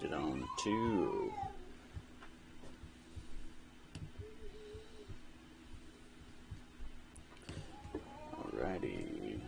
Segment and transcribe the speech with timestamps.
[0.00, 1.32] connected on two.
[8.54, 9.40] Alrighty.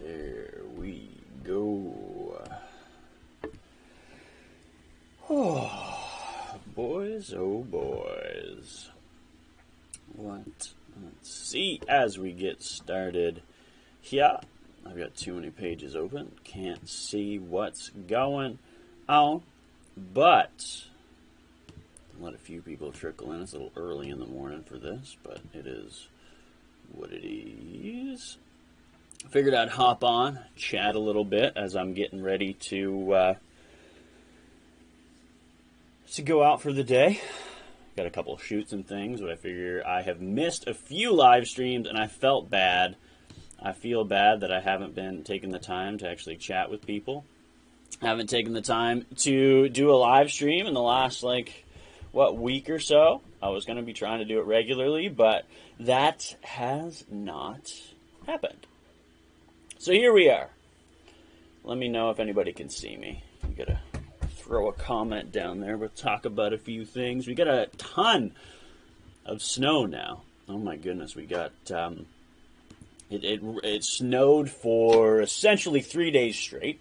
[0.00, 1.10] There we
[1.44, 2.42] go.
[5.30, 5.70] Oh,
[6.74, 8.88] boys, oh boys.
[10.14, 10.70] What?
[11.02, 13.42] Let's see as we get started
[14.00, 14.38] here.
[14.86, 16.32] I've got too many pages open.
[16.44, 18.58] Can't see what's going
[19.08, 19.42] on.
[19.96, 20.84] But
[22.20, 23.42] let a few people trickle in.
[23.42, 26.08] It's a little early in the morning for this, but it is
[26.92, 28.38] what it is.
[29.30, 33.34] Figured I'd hop on, chat a little bit as I'm getting ready to uh,
[36.12, 37.20] to go out for the day.
[37.98, 41.48] Got a couple shoots and things, but I figure I have missed a few live
[41.48, 42.94] streams and I felt bad.
[43.60, 47.24] I feel bad that I haven't been taking the time to actually chat with people.
[48.00, 51.64] I haven't taken the time to do a live stream in the last like
[52.12, 53.20] what week or so.
[53.42, 55.44] I was going to be trying to do it regularly, but
[55.80, 57.68] that has not
[58.26, 58.64] happened.
[59.78, 60.50] So here we are.
[61.64, 63.24] Let me know if anybody can see me.
[63.42, 63.80] You gotta
[64.48, 65.76] throw a comment down there.
[65.76, 67.26] We'll talk about a few things.
[67.26, 68.32] We got a ton
[69.26, 70.22] of snow now.
[70.48, 72.06] Oh my goodness, we got um,
[73.10, 73.42] it, it.
[73.62, 76.80] It snowed for essentially three days straight,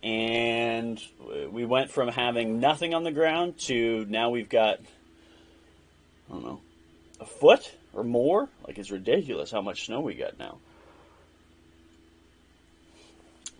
[0.00, 1.02] and
[1.50, 4.78] we went from having nothing on the ground to now we've got
[6.30, 6.60] I don't know
[7.18, 8.48] a foot or more.
[8.64, 10.58] Like it's ridiculous how much snow we got now.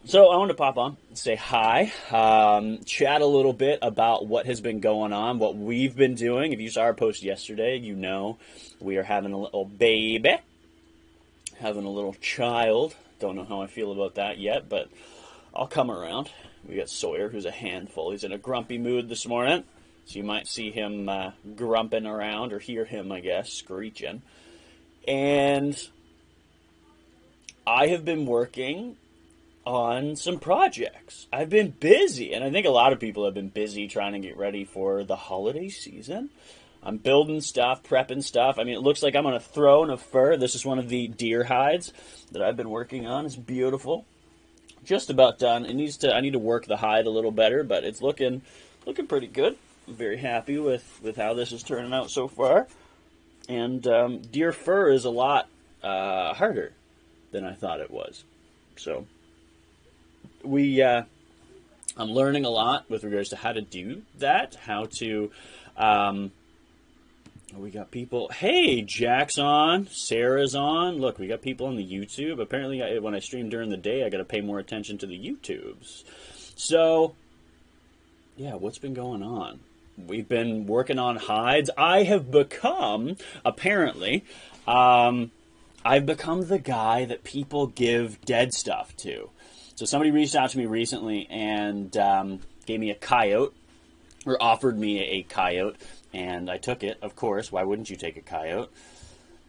[0.05, 4.47] So I want to pop on, say hi, um, chat a little bit about what
[4.47, 6.53] has been going on, what we've been doing.
[6.53, 8.37] If you saw our post yesterday, you know
[8.81, 10.39] we are having a little baby,
[11.61, 12.97] having a little child.
[13.21, 14.89] Don't know how I feel about that yet, but
[15.55, 16.29] I'll come around.
[16.69, 18.11] We got Sawyer, who's a handful.
[18.11, 19.63] He's in a grumpy mood this morning,
[20.07, 24.23] so you might see him uh, grumping around or hear him, I guess, screeching.
[25.07, 25.81] And
[27.65, 28.97] I have been working
[29.65, 31.27] on some projects.
[31.33, 34.19] I've been busy, and I think a lot of people have been busy trying to
[34.19, 36.31] get ready for the holiday season.
[36.83, 38.59] I'm building stuff, prepping stuff.
[38.59, 40.37] I mean, it looks like I'm on a throne of fur.
[40.37, 41.93] This is one of the deer hides
[42.33, 43.25] that I've been working on.
[43.25, 44.05] It's beautiful.
[44.85, 45.65] Just about done.
[45.65, 46.13] It needs to.
[46.13, 48.43] I need to work the hide a little better, but it's looking
[48.85, 49.57] looking pretty good.
[49.87, 52.67] I'm very happy with with how this is turning out so far.
[53.49, 55.49] And um, deer fur is a lot
[55.85, 56.73] uh, harder
[57.31, 58.25] than I thought it was.
[58.77, 59.07] So
[60.45, 61.05] we uh,
[61.97, 65.31] I'm learning a lot with regards to how to do that, how to.
[65.77, 66.33] Um,
[67.57, 68.31] we got people.
[68.31, 69.87] Hey, Jack's on.
[69.91, 70.99] Sarah's on.
[70.99, 72.41] Look, we got people on the YouTube.
[72.41, 75.07] Apparently, I, when I stream during the day, I got to pay more attention to
[75.07, 76.05] the YouTubes.
[76.57, 77.15] So,
[78.37, 79.61] yeah, what's been going on?
[79.99, 81.69] We've been working on hides.
[81.77, 84.25] I have become, apparently,
[84.67, 85.31] um,
[85.85, 89.29] I've become the guy that people give dead stuff to.
[89.75, 93.55] So somebody reached out to me recently and um, gave me a coyote,
[94.27, 95.77] or offered me a coyote,
[96.13, 96.99] and I took it.
[97.03, 98.71] Of course, why wouldn't you take a coyote?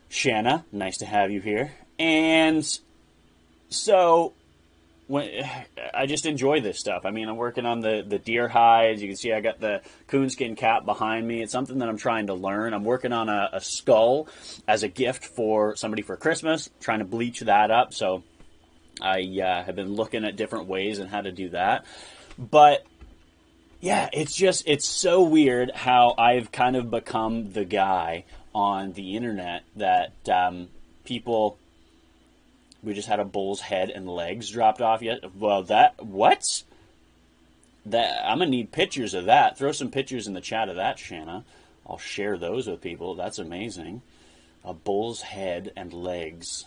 [0.10, 1.74] Shanna, nice to have you here.
[2.00, 2.66] And
[3.70, 4.34] so
[5.08, 5.30] when,
[5.94, 7.06] I just enjoy this stuff.
[7.06, 9.02] I mean, I'm working on the, the deer hides.
[9.02, 11.42] You can see I got the coonskin cap behind me.
[11.42, 12.74] It's something that I'm trying to learn.
[12.74, 14.28] I'm working on a, a skull
[14.68, 17.94] as a gift for somebody for Christmas, trying to bleach that up.
[17.94, 18.24] So
[19.02, 21.86] I uh, have been looking at different ways and how to do that.
[22.38, 22.86] But
[23.80, 29.16] yeah, it's just it's so weird how I've kind of become the guy on the
[29.16, 30.70] internet that um,
[31.06, 31.58] people.
[32.82, 35.36] We just had a bull's head and legs dropped off yet.
[35.36, 36.44] Well, that what?
[37.86, 39.58] That I'm gonna need pictures of that.
[39.58, 41.46] Throw some pictures in the chat of that, Shanna.
[41.88, 43.16] I'll share those with people.
[43.16, 44.02] That's amazing.
[44.64, 46.66] A bull's head and legs.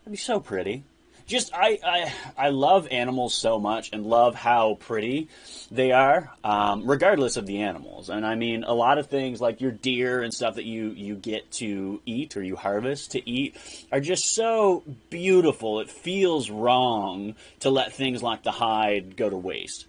[0.00, 0.84] That'd be so pretty
[1.30, 5.28] just I, I I love animals so much and love how pretty
[5.70, 8.10] they are, um, regardless of the animals.
[8.10, 11.14] And I mean, a lot of things like your deer and stuff that you you
[11.14, 13.56] get to eat or you harvest to eat
[13.92, 15.78] are just so beautiful.
[15.80, 19.86] It feels wrong to let things like the hide go to waste.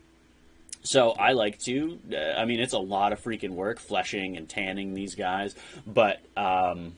[0.84, 2.00] So I like to.
[2.14, 5.56] Uh, I mean, it's a lot of freaking work fleshing and tanning these guys,
[5.88, 6.98] but um,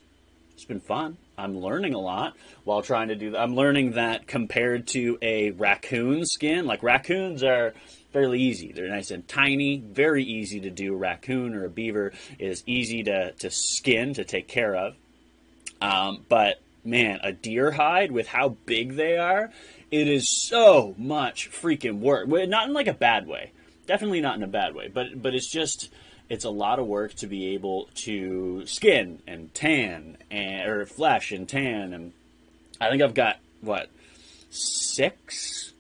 [0.54, 1.18] it's been fun.
[1.38, 3.40] I'm learning a lot while trying to do that.
[3.42, 7.74] I'm learning that compared to a raccoon skin, like raccoons are
[8.12, 8.72] fairly easy.
[8.72, 10.94] They're nice and tiny, very easy to do.
[10.94, 14.96] A raccoon or a beaver is easy to, to skin, to take care of.
[15.82, 19.52] Um, but man, a deer hide with how big they are,
[19.92, 22.28] it is so much freaking work.
[22.28, 23.52] Not in like a bad way.
[23.86, 25.92] Definitely not in a bad way, but but it's just
[26.30, 31.32] it's a lot of work to be able to skin and tan and or flesh
[31.32, 32.14] and tan and
[32.80, 33.90] I think I've got what
[34.50, 35.74] six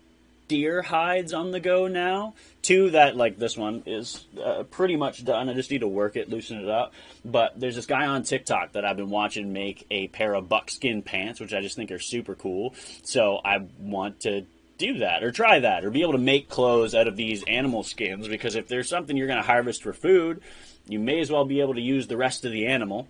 [0.48, 2.34] deer hides on the go now.
[2.62, 5.50] Two that like this one is uh, pretty much done.
[5.50, 6.94] I just need to work it, loosen it up.
[7.26, 11.02] But there's this guy on TikTok that I've been watching make a pair of buckskin
[11.02, 12.74] pants, which I just think are super cool.
[13.04, 14.46] So I want to
[14.84, 17.84] do that or try that or be able to make clothes out of these animal
[17.84, 20.42] skins because if there's something you're going to harvest for food,
[20.88, 23.08] you may as well be able to use the rest of the animal.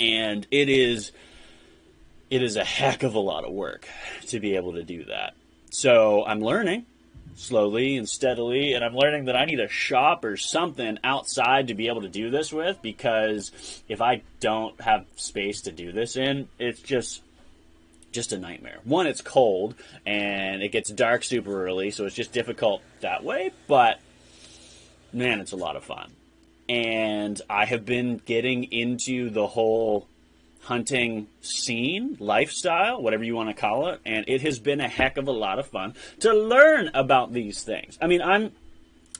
[0.00, 1.12] And it is
[2.30, 3.88] it is a heck of a lot of work
[4.26, 5.34] to be able to do that.
[5.70, 6.84] So I'm learning
[7.38, 11.74] slowly and steadily, and I'm learning that I need a shop or something outside to
[11.74, 13.52] be able to do this with because
[13.88, 17.22] if I don't have space to do this in, it's just
[18.12, 18.78] just a nightmare.
[18.84, 19.74] One, it's cold
[20.06, 24.00] and it gets dark super early, so it's just difficult that way, but
[25.12, 26.12] man, it's a lot of fun.
[26.68, 30.06] And I have been getting into the whole
[30.62, 35.16] hunting scene, lifestyle, whatever you want to call it, and it has been a heck
[35.16, 37.98] of a lot of fun to learn about these things.
[38.02, 38.52] I mean, I'm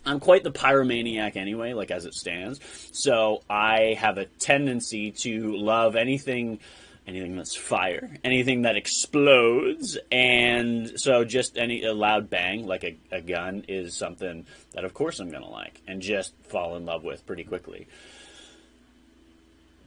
[0.04, 2.60] I'm quite the pyromaniac anyway, like as it stands.
[2.92, 6.60] So I have a tendency to love anything
[7.08, 12.96] anything that's fire, anything that explodes, and so just any a loud bang like a,
[13.10, 17.02] a gun is something that of course I'm gonna like and just fall in love
[17.02, 17.88] with pretty quickly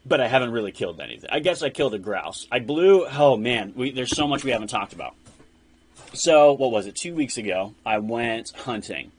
[0.06, 1.30] but I haven't really killed anything.
[1.32, 2.48] I guess I killed a grouse.
[2.52, 3.06] I blew.
[3.06, 5.16] Oh man, we, there's so much we haven't talked about.
[6.14, 6.96] So what was it?
[6.96, 9.12] Two weeks ago, I went hunting,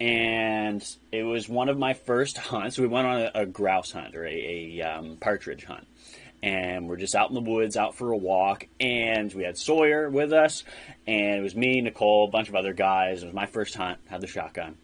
[0.00, 2.78] and it was one of my first hunts.
[2.78, 5.86] We went on a, a grouse hunt or a, a um, partridge hunt,
[6.42, 8.66] and we're just out in the woods, out for a walk.
[8.80, 10.64] And we had Sawyer with us,
[11.06, 13.22] and it was me, Nicole, a bunch of other guys.
[13.22, 13.98] It was my first hunt.
[14.06, 14.76] Had the shotgun,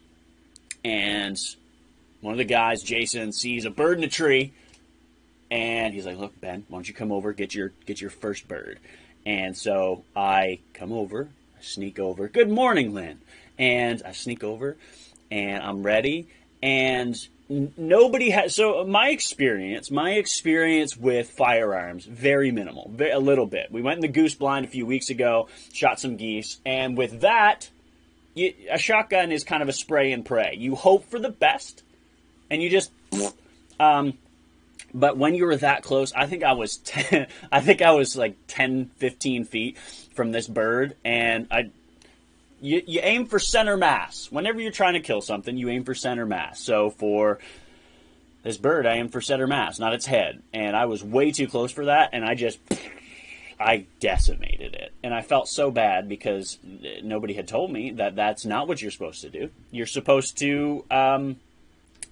[0.83, 1.37] and
[2.21, 4.53] one of the guys, Jason, sees a bird in a tree
[5.53, 8.47] and he's like, "Look, Ben, why don't you come over get your get your first
[8.47, 8.79] bird?"
[9.23, 12.27] And so I come over, I sneak over.
[12.27, 13.19] Good morning, Lynn.
[13.59, 14.77] And I sneak over,
[15.29, 16.27] and I'm ready.
[16.63, 17.15] And
[17.49, 18.55] nobody has.
[18.55, 23.71] So my experience, my experience with firearms, very minimal, a little bit.
[23.71, 27.21] We went in the goose blind a few weeks ago, shot some geese, and with
[27.21, 27.69] that,
[28.33, 30.55] you, a shotgun is kind of a spray and pray.
[30.57, 31.83] You hope for the best,
[32.49, 32.91] and you just.
[33.79, 34.19] Um,
[34.93, 38.15] but when you were that close, I think I was 10, I think I was
[38.15, 41.71] like 10, 15 feet from this bird, and I,
[42.63, 44.31] you, you aim for center mass.
[44.31, 46.61] Whenever you're trying to kill something, you aim for center mass.
[46.61, 47.39] So for
[48.41, 50.41] this bird, I aim for center mass, not its head.
[50.53, 52.59] And I was way too close for that, and I just,
[53.59, 54.93] I decimated it.
[55.03, 56.57] And I felt so bad because
[57.03, 59.49] nobody had told me that that's not what you're supposed to do.
[59.71, 61.35] You're supposed to um,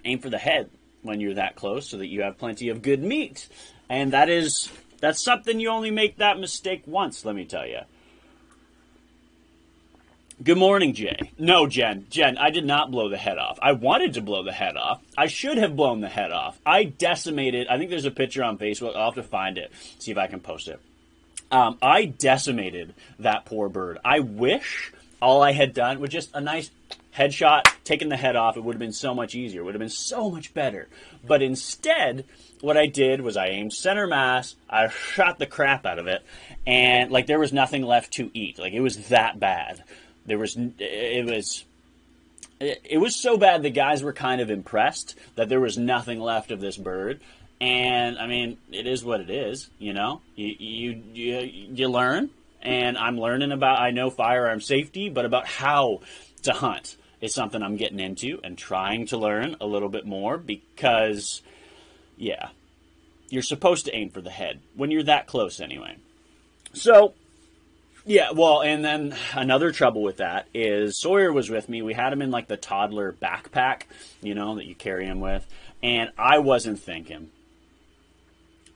[0.04, 0.70] aim for the head
[1.02, 3.48] when you're that close so that you have plenty of good meat.
[3.90, 7.80] And that is that's something you only make that mistake once, let me tell you.
[10.42, 11.32] Good morning, Jay.
[11.38, 12.08] No, Jen.
[12.10, 13.60] Jen, I did not blow the head off.
[13.62, 15.02] I wanted to blow the head off.
[15.16, 16.60] I should have blown the head off.
[16.66, 17.68] I decimated.
[17.68, 18.96] I think there's a picture on Facebook.
[18.96, 20.80] I'll have to find it, see if I can post it.
[21.52, 24.00] Um, I decimated that poor bird.
[24.04, 26.72] I wish all I had done was just a nice
[27.16, 29.62] headshot, taking the head off, it would have been so much easier.
[29.62, 30.88] It would have been so much better.
[31.26, 32.26] But instead,
[32.62, 36.24] what I did was I aimed center mass, I shot the crap out of it,
[36.66, 38.58] and like there was nothing left to eat.
[38.58, 39.84] Like it was that bad.
[40.26, 41.66] There was it was
[42.60, 46.52] it was so bad the guys were kind of impressed that there was nothing left
[46.52, 47.20] of this bird.
[47.60, 50.22] And I mean, it is what it is, you know.
[50.36, 51.40] You you you,
[51.74, 52.30] you learn,
[52.62, 56.02] and I'm learning about I know firearm safety, but about how
[56.44, 60.38] to hunt is something I'm getting into and trying to learn a little bit more
[60.38, 61.42] because,
[62.18, 62.50] yeah,
[63.30, 65.98] you're supposed to aim for the head when you're that close anyway.
[66.74, 67.14] So,
[68.06, 71.82] yeah, well, and then another trouble with that is Sawyer was with me.
[71.82, 73.84] We had him in like the toddler backpack,
[74.22, 75.46] you know, that you carry him with,
[75.82, 77.30] and I wasn't thinking.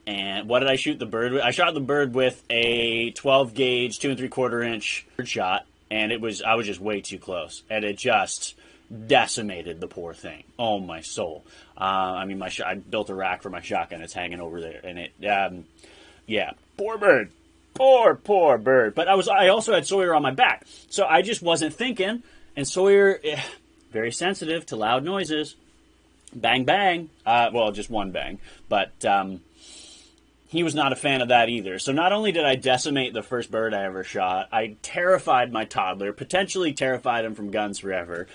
[0.07, 1.41] And what did I shoot the bird with?
[1.41, 6.11] I shot the bird with a 12 gauge, two and three quarter inch shot and
[6.11, 8.55] it was I was just way too close, and it just
[9.07, 10.43] decimated the poor thing.
[10.57, 11.43] Oh my soul!
[11.77, 14.01] Uh, I mean, my sh- I built a rack for my shotgun.
[14.01, 15.65] It's hanging over there, and it, um,
[16.25, 17.31] yeah, poor bird,
[17.75, 18.95] poor poor bird.
[18.95, 22.23] But I was I also had Sawyer on my back, so I just wasn't thinking,
[22.55, 23.19] and Sawyer.
[23.23, 23.41] Eh,
[23.95, 25.55] very sensitive to loud noises.
[26.33, 27.09] Bang, bang.
[27.25, 28.39] Uh, well, just one bang.
[28.67, 29.39] But um,
[30.47, 31.79] he was not a fan of that either.
[31.79, 35.63] So not only did I decimate the first bird I ever shot, I terrified my
[35.63, 38.27] toddler, potentially terrified him from guns forever.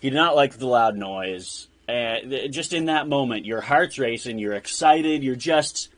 [0.00, 1.68] He did not like the loud noise.
[1.88, 5.90] Uh, just in that moment, your heart's racing, you're excited, you're just.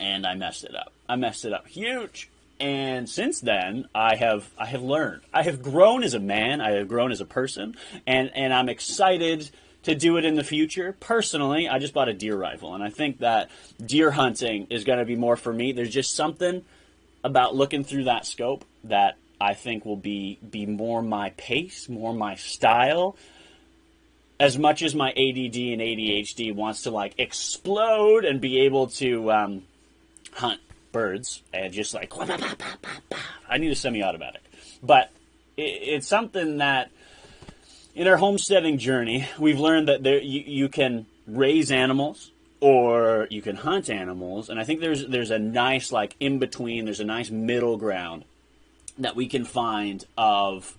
[0.00, 0.94] And I messed it up.
[1.12, 2.30] I messed it up huge.
[2.58, 5.20] And since then, I have I have learned.
[5.34, 6.62] I have grown as a man.
[6.62, 7.76] I have grown as a person,
[8.06, 9.50] and and I'm excited
[9.82, 10.96] to do it in the future.
[11.00, 13.50] Personally, I just bought a deer rifle, and I think that
[13.84, 15.72] deer hunting is going to be more for me.
[15.72, 16.64] There's just something
[17.22, 22.14] about looking through that scope that I think will be be more my pace, more
[22.14, 23.16] my style.
[24.40, 29.30] As much as my ADD and ADHD wants to like explode and be able to
[29.30, 29.62] um,
[30.32, 30.60] hunt
[30.92, 32.12] birds and just like
[33.48, 34.42] I need a semi-automatic,
[34.82, 35.10] but
[35.56, 36.90] it, it's something that
[37.94, 42.30] in our homesteading journey we've learned that there you, you can raise animals
[42.60, 46.84] or you can hunt animals, and I think there's there's a nice like in between.
[46.84, 48.24] There's a nice middle ground
[48.98, 50.76] that we can find of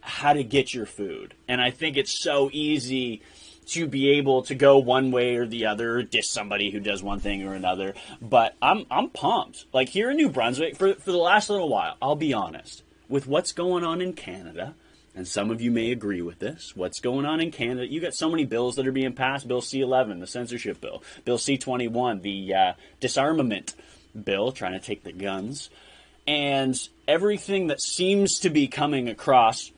[0.00, 3.22] how to get your food, and I think it's so easy
[3.66, 7.20] to be able to go one way or the other, diss somebody who does one
[7.20, 7.94] thing or another.
[8.20, 9.66] But I'm I'm pumped.
[9.72, 13.26] Like here in New Brunswick, for for the last little while, I'll be honest, with
[13.26, 14.74] what's going on in Canada,
[15.14, 16.74] and some of you may agree with this.
[16.74, 17.86] What's going on in Canada?
[17.86, 19.46] You got so many bills that are being passed.
[19.46, 21.02] Bill C11, the censorship bill.
[21.24, 23.74] Bill C21, the uh, disarmament
[24.20, 25.70] bill, trying to take the guns,
[26.26, 29.70] and everything that seems to be coming across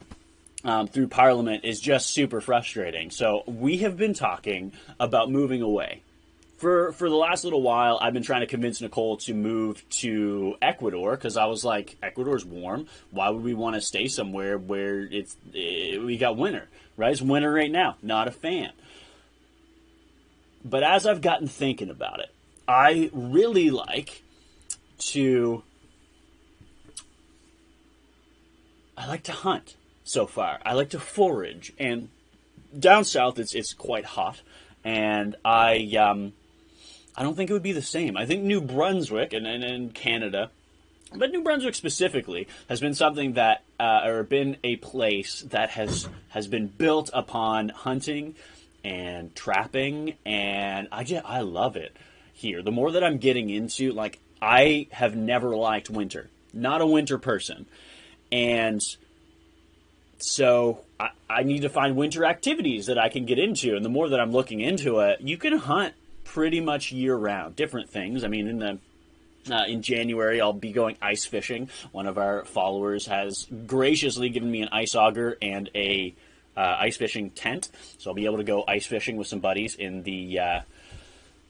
[0.66, 3.10] um, through Parliament is just super frustrating.
[3.10, 6.02] So we have been talking about moving away.
[6.58, 10.56] For, for the last little while, I've been trying to convince Nicole to move to
[10.60, 12.86] Ecuador because I was like, Ecuador's warm.
[13.10, 16.66] Why would we want to stay somewhere where it's it, we got winter?
[16.96, 17.12] Right?
[17.12, 17.96] It's winter right now.
[18.02, 18.72] Not a fan.
[20.64, 22.30] But as I've gotten thinking about it,
[22.66, 24.22] I really like
[24.98, 25.62] to
[28.96, 29.76] I like to hunt
[30.06, 30.60] so far.
[30.64, 32.08] I like to forage, and
[32.78, 34.40] down south it's it's quite hot,
[34.84, 36.32] and I um,
[37.16, 38.16] I don't think it would be the same.
[38.16, 40.50] I think New Brunswick and, and, and Canada,
[41.14, 46.08] but New Brunswick specifically has been something that uh, or been a place that has
[46.28, 48.36] has been built upon hunting
[48.84, 51.96] and trapping, and I just I love it
[52.32, 52.62] here.
[52.62, 57.18] The more that I'm getting into, like I have never liked winter, not a winter
[57.18, 57.66] person,
[58.30, 58.80] and
[60.18, 63.76] so I, I need to find winter activities that I can get into.
[63.76, 65.94] And the more that I'm looking into it, you can hunt
[66.24, 68.24] pretty much year round, different things.
[68.24, 68.78] I mean, in the
[69.50, 71.70] uh, in January, I'll be going ice fishing.
[71.92, 76.14] One of our followers has graciously given me an ice auger and a
[76.56, 79.74] uh, ice fishing tent, so I'll be able to go ice fishing with some buddies
[79.74, 80.40] in the.
[80.40, 80.60] Uh,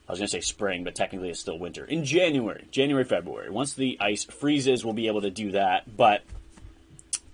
[0.09, 1.85] I was going to say spring, but technically it's still winter.
[1.85, 3.51] In January, January, February.
[3.51, 5.97] Once the ice freezes, we'll be able to do that.
[5.97, 6.23] But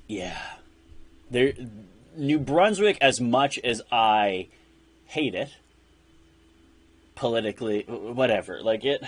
[0.07, 0.41] yeah,
[1.33, 1.53] there,
[2.17, 4.49] New Brunswick, as much as I
[5.07, 5.51] hate it,
[7.15, 9.03] politically, whatever, like it.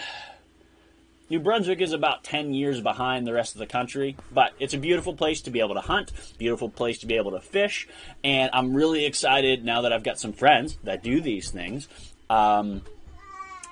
[1.30, 4.78] New Brunswick is about 10 years behind the rest of the country, but it's a
[4.78, 7.88] beautiful place to be able to hunt, beautiful place to be able to fish,
[8.22, 11.88] and I'm really excited now that I've got some friends that do these things.
[12.28, 12.82] Um,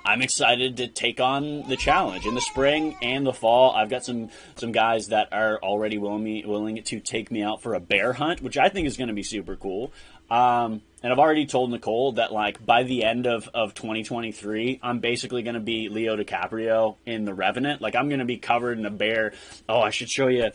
[0.05, 3.71] I'm excited to take on the challenge in the spring and the fall.
[3.71, 7.61] I've got some some guys that are already willing me willing to take me out
[7.61, 9.93] for a bear hunt, which I think is going to be super cool.
[10.29, 14.99] Um, and I've already told Nicole that like by the end of, of 2023, I'm
[14.99, 17.81] basically going to be Leo DiCaprio in The Revenant.
[17.81, 19.33] Like I'm going to be covered in a bear.
[19.69, 20.51] Oh, I should show you.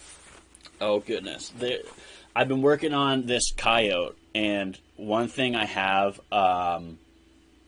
[0.81, 1.53] Oh goodness,
[2.37, 6.21] I've been working on this coyote, and one thing I have.
[6.31, 6.99] Um,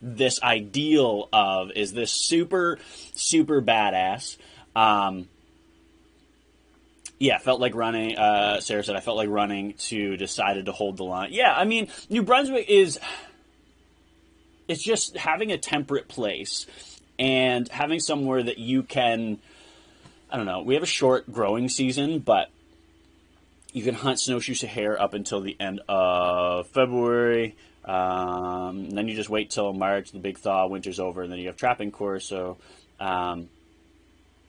[0.02, 2.78] this ideal of is this super
[3.14, 4.36] super badass.
[4.74, 5.28] Um,
[7.18, 8.16] yeah, felt like running.
[8.16, 11.30] Uh, Sarah said I felt like running to decided to hold the line.
[11.32, 12.98] Yeah, I mean New Brunswick is
[14.68, 16.66] it's just having a temperate place
[17.18, 19.38] and having somewhere that you can.
[20.30, 20.62] I don't know.
[20.62, 22.50] We have a short growing season, but
[23.72, 27.56] you can hunt snowshoe hare up until the end of February.
[27.90, 31.48] Um, then you just wait till March, the big thaw, winter's over, and then you
[31.48, 32.24] have trapping course.
[32.24, 32.58] So
[33.00, 33.48] um,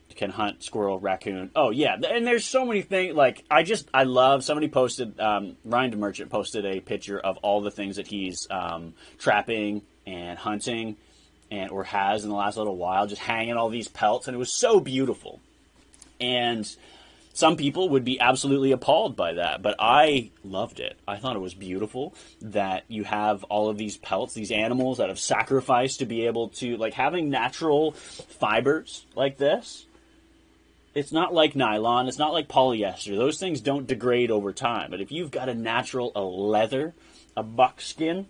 [0.10, 1.50] you can hunt squirrel, raccoon.
[1.56, 3.16] Oh yeah, and there's so many things.
[3.16, 4.44] Like I just I love.
[4.44, 8.94] Somebody posted um, Ryan DeMerchant posted a picture of all the things that he's um,
[9.18, 10.98] trapping and hunting,
[11.50, 14.40] and or has in the last little while, just hanging all these pelts, and it
[14.40, 15.40] was so beautiful.
[16.20, 16.70] And
[17.34, 20.98] some people would be absolutely appalled by that, but I loved it.
[21.08, 25.10] I thought it was beautiful that you have all of these pelts, these animals that
[25.10, 29.86] have sacrificed to be able to, like, having natural fibers like this.
[30.94, 33.16] It's not like nylon, it's not like polyester.
[33.16, 34.92] Those things don't degrade over time.
[34.92, 36.94] But if you've got a natural, a leather,
[37.38, 38.28] a buckskin,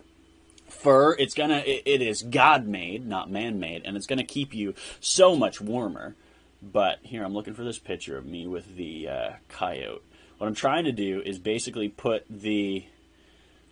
[0.70, 4.54] fur, it's gonna, it, it is God made, not man made, and it's gonna keep
[4.54, 6.16] you so much warmer.
[6.62, 10.04] But here, I'm looking for this picture of me with the uh, coyote.
[10.38, 12.86] What I'm trying to do is basically put the.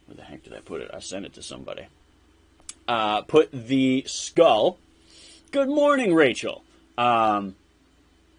[0.06, 0.90] Where the heck did I put it?
[0.94, 1.88] I sent it to somebody.
[2.88, 4.80] Uh, put the skull.
[5.52, 6.64] Good morning, Rachel.
[6.98, 7.56] Um,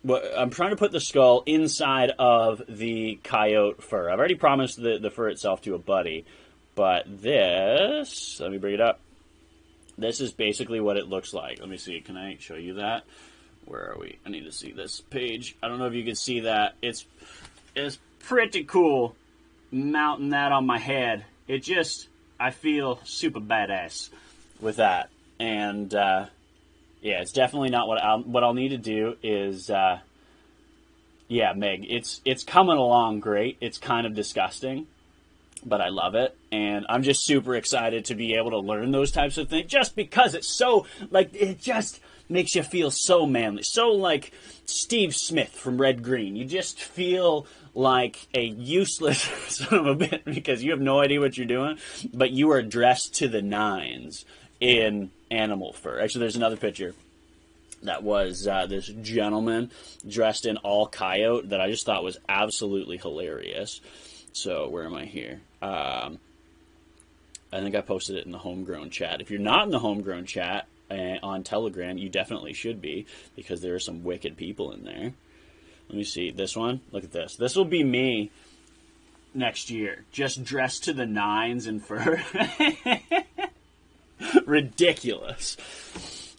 [0.09, 4.11] I'm trying to put the skull inside of the coyote fur.
[4.11, 6.25] I've already promised the, the fur itself to a buddy,
[6.75, 9.01] but this, let me bring it up.
[9.99, 11.61] This is basically what it looks like.
[11.61, 12.01] Let me see.
[12.01, 13.05] Can I show you that?
[13.71, 14.19] Where are we?
[14.27, 15.57] I need to see this page.
[15.63, 16.75] I don't know if you can see that.
[16.83, 17.07] It's
[17.77, 19.15] it's pretty cool
[19.71, 21.25] mounting that on my head.
[21.47, 22.09] It just
[22.39, 24.11] I feel super badass
[24.61, 25.09] with that.
[25.39, 26.27] And uh,
[27.01, 30.01] yeah, it's definitely not what I'll what I'll need to do is uh,
[31.29, 33.57] yeah, Meg, it's it's coming along great.
[33.61, 34.89] It's kind of disgusting,
[35.65, 39.13] but I love it, and I'm just super excited to be able to learn those
[39.13, 39.71] types of things.
[39.71, 42.01] Just because it's so like it just
[42.31, 44.33] makes you feel so manly, so like
[44.67, 46.37] Steve Smith from Red Green.
[46.37, 51.21] You just feel like a useless son of a bit because you have no idea
[51.21, 51.79] what you're doing,
[52.13, 54.25] but you are dressed to the nines
[54.61, 56.01] in animal fur.
[56.01, 56.95] Actually, there's another picture
[57.83, 59.71] that was uh, this gentleman
[60.07, 63.81] dressed in all coyote that I just thought was absolutely hilarious.
[64.33, 65.41] So where am I here?
[65.63, 66.19] Um,
[67.53, 69.21] I think I posted it in the homegrown chat.
[69.21, 73.61] If you're not in the homegrown chat, Uh, on Telegram, you definitely should be because
[73.61, 75.13] there are some wicked people in there.
[75.89, 76.81] Let me see this one.
[76.91, 77.37] Look at this.
[77.37, 78.31] This will be me
[79.35, 82.23] next year, just dressed to the nines in fur.
[84.47, 85.57] Ridiculous.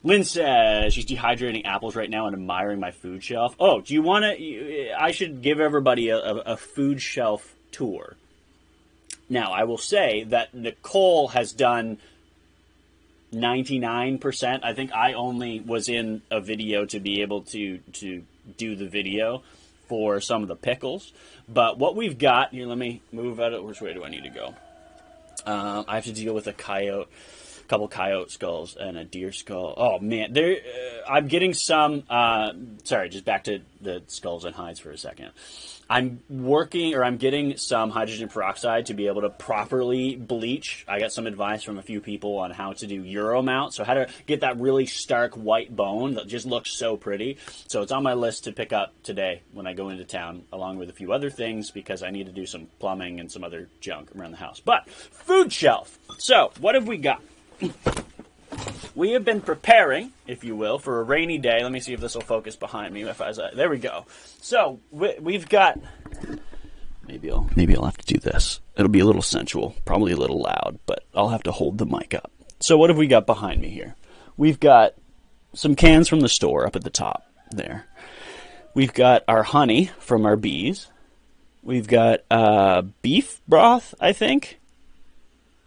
[0.04, 3.56] Lynn says she's dehydrating apples right now and admiring my food shelf.
[3.60, 4.92] Oh, do you want to?
[5.00, 8.16] I should give everybody a, a, a food shelf tour.
[9.30, 12.00] Now, I will say that Nicole has done
[13.34, 14.60] 99%.
[14.64, 18.24] I think I only was in a video to be able to to
[18.58, 19.44] do the video
[19.88, 21.12] for some of the pickles.
[21.48, 24.24] But what we've got here, let me move out of which way do I need
[24.24, 24.56] to go?
[25.46, 27.08] Um, I have to deal with a coyote
[27.62, 29.74] a couple coyote skulls and a deer skull.
[29.78, 30.54] Oh man, there.
[30.54, 32.04] Uh, I'm getting some.
[32.10, 32.52] Uh,
[32.84, 35.32] sorry, just back to the skulls and hides for a second.
[35.92, 40.86] I'm working, or I'm getting some hydrogen peroxide to be able to properly bleach.
[40.88, 43.84] I got some advice from a few people on how to do Euro mount, so
[43.84, 47.40] how to get that really stark white bone that just looks so pretty.
[47.68, 50.78] So it's on my list to pick up today when I go into town, along
[50.78, 53.68] with a few other things because I need to do some plumbing and some other
[53.82, 54.62] junk around the house.
[54.62, 56.00] But food shelf.
[56.20, 57.22] So what have we got?
[58.96, 61.64] we have been preparing, if you will, for a rainy day.
[61.64, 63.04] Let me see if this will focus behind me.
[63.04, 64.06] If I, there we go.
[64.42, 65.80] So we, have got.
[67.08, 68.60] Maybe I'll maybe I'll have to do this.
[68.76, 71.86] It'll be a little sensual, probably a little loud, but I'll have to hold the
[71.86, 72.32] mic up.
[72.60, 73.96] So what have we got behind me here?
[74.38, 74.94] We've got
[75.54, 77.86] some cans from the store up at the top there.
[78.74, 80.88] We've got our honey from our bees.
[81.64, 84.60] We've got uh, beef broth, I think.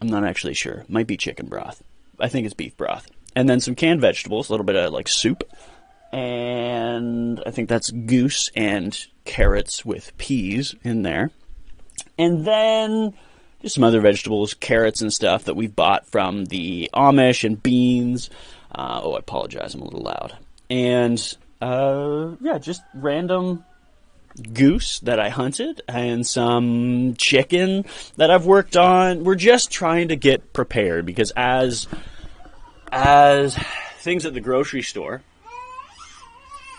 [0.01, 0.85] I'm not actually sure.
[0.89, 1.83] Might be chicken broth.
[2.19, 3.11] I think it's beef broth.
[3.37, 5.45] And then some canned vegetables, a little bit of like soup.
[6.13, 11.31] And I think that's goose and carrots with peas in there.
[12.17, 13.15] And then
[13.63, 18.31] just some other vegetables, carrots and stuff that we've bought from the Amish and beans.
[18.73, 20.37] Uh, oh, I apologize, I'm a little loud.
[20.71, 23.65] And uh, yeah, just random
[24.53, 29.25] goose that I hunted and some chicken that I've worked on.
[29.25, 31.89] We're just trying to get prepared because as
[32.95, 33.59] as
[33.99, 35.23] things at the grocery store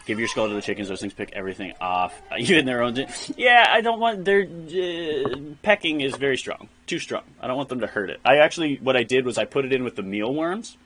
[0.06, 0.88] give your skull to the chickens.
[0.88, 3.06] Those things pick everything off, even their own.
[3.36, 7.24] Yeah, I don't want their uh, pecking is very strong, too strong.
[7.42, 8.20] I don't want them to hurt it.
[8.24, 10.78] I actually, what I did was I put it in with the mealworms,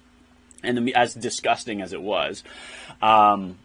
[0.63, 2.44] and the, as disgusting as it was,
[3.02, 3.58] um,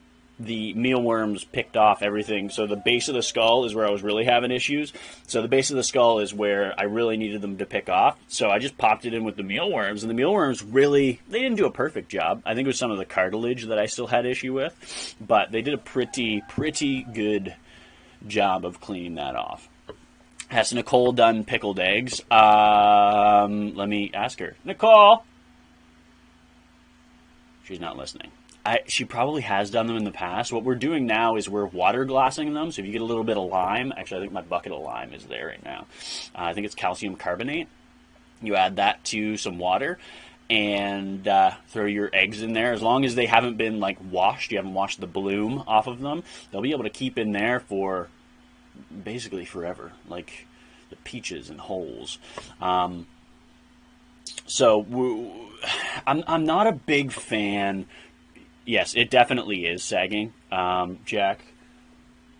[0.45, 2.51] the mealworms picked off everything.
[2.51, 4.93] So the base of the skull is where I was really having issues.
[5.27, 8.19] So the base of the skull is where I really needed them to pick off.
[8.29, 11.57] So I just popped it in with the mealworms, and the mealworms really they didn't
[11.57, 12.43] do a perfect job.
[12.45, 15.51] I think it was some of the cartilage that I still had issue with, but
[15.51, 17.55] they did a pretty pretty good
[18.27, 19.69] job of cleaning that off.
[20.49, 22.21] Has Nicole done pickled eggs?
[22.31, 24.57] Um, let me ask her.
[24.65, 25.25] Nicole.
[27.65, 28.31] She's not listening.
[28.67, 30.53] I, she probably has done them in the past.
[30.53, 32.73] What we're doing now is we're water glassing them.
[32.73, 34.81] So if you get a little bit of lime, actually, I think my bucket of
[34.81, 35.87] lime is there right now.
[36.35, 37.69] Uh, I think it's calcium carbonate.
[38.41, 39.99] You add that to some water
[40.49, 42.73] and uh, throw your eggs in there.
[42.73, 46.01] As long as they haven't been like washed, you haven't washed the bloom off of
[46.01, 48.09] them, they'll be able to keep in there for
[49.05, 50.47] basically forever, like
[50.91, 52.19] the peaches and holes.
[52.61, 53.07] Um,
[54.47, 54.87] so
[56.07, 57.87] I'm I'm not a big fan
[58.65, 61.41] yes, it definitely is sagging, um, Jack.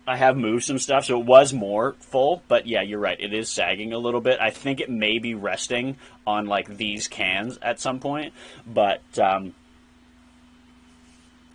[0.07, 3.19] I have moved some stuff, so it was more full, but yeah, you're right.
[3.19, 4.39] It is sagging a little bit.
[4.39, 8.33] I think it may be resting on like these cans at some point,
[8.67, 9.55] but um,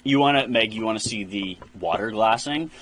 [0.02, 2.72] you want to, Meg, you want to see the water glassing.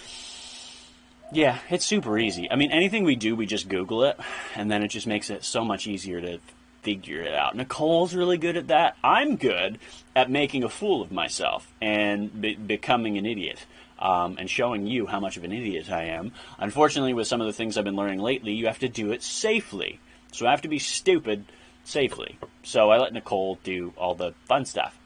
[1.32, 2.50] Yeah, it's super easy.
[2.50, 4.18] I mean, anything we do, we just Google it,
[4.54, 6.38] and then it just makes it so much easier to
[6.82, 7.56] figure it out.
[7.56, 8.96] Nicole's really good at that.
[9.02, 9.78] I'm good
[10.14, 13.64] at making a fool of myself and be- becoming an idiot.
[14.00, 16.30] Um, and showing you how much of an idiot I am.
[16.56, 19.24] Unfortunately, with some of the things I've been learning lately, you have to do it
[19.24, 19.98] safely.
[20.30, 21.44] So I have to be stupid
[21.82, 22.38] safely.
[22.62, 24.96] So I let Nicole do all the fun stuff.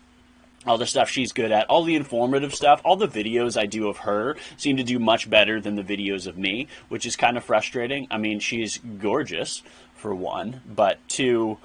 [0.66, 3.88] All the stuff she's good at, all the informative stuff, all the videos I do
[3.88, 7.36] of her seem to do much better than the videos of me, which is kind
[7.36, 8.06] of frustrating.
[8.10, 9.62] I mean, she's gorgeous,
[10.02, 11.56] for one, but two,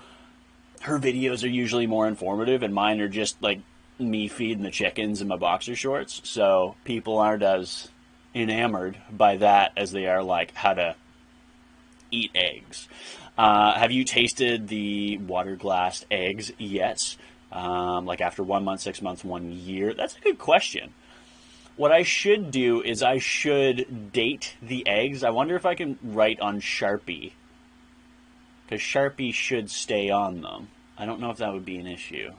[0.81, 3.59] her videos are usually more informative, and mine are just like
[3.99, 6.21] me feeding the chickens in my boxer shorts.
[6.23, 7.89] So people aren't as
[8.33, 10.95] enamored by that as they are like how to
[12.11, 12.87] eat eggs.
[13.37, 17.15] Uh, have you tasted the water glassed eggs yet?
[17.51, 19.93] Um, like after one month, six months, one year?
[19.93, 20.93] That's a good question.
[21.75, 25.23] What I should do is I should date the eggs.
[25.23, 27.33] I wonder if I can write on Sharpie.
[28.67, 30.67] Because Sharpie should stay on them.
[30.97, 32.31] I don't know if that would be an issue.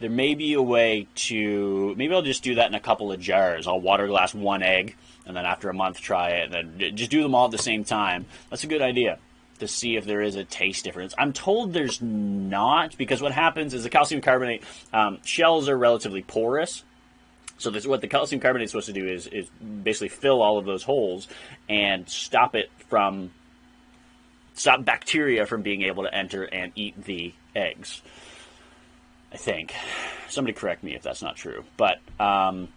[0.00, 1.94] There may be a way to.
[1.96, 3.66] Maybe I'll just do that in a couple of jars.
[3.66, 7.10] I'll water glass one egg, and then after a month try it, and then just
[7.10, 8.26] do them all at the same time.
[8.50, 9.18] That's a good idea
[9.58, 11.14] to see if there is a taste difference.
[11.18, 16.22] I'm told there's not because what happens is the calcium carbonate um, shells are relatively
[16.22, 16.84] porous.
[17.58, 19.48] So this, what the calcium carbonate is supposed to do is, is
[19.82, 21.26] basically fill all of those holes
[21.68, 23.32] and stop it from
[24.58, 28.02] stop bacteria from being able to enter and eat the eggs.
[29.32, 29.74] I think.
[30.28, 31.64] Somebody correct me if that's not true.
[31.76, 32.68] But um,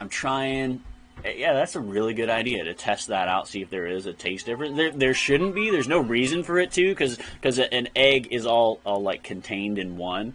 [0.00, 0.82] I'm trying.
[1.24, 4.12] Yeah, that's a really good idea to test that out, see if there is a
[4.12, 4.76] taste difference.
[4.76, 5.70] There, there shouldn't be.
[5.70, 7.18] There's no reason for it to, because
[7.58, 10.34] an egg is all all like contained in one.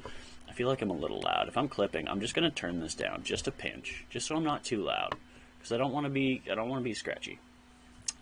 [0.50, 1.48] I feel like I'm a little loud.
[1.48, 4.44] If I'm clipping, I'm just gonna turn this down just a pinch, just so I'm
[4.44, 5.16] not too loud,
[5.58, 7.40] because I don't want to be I don't want to be scratchy.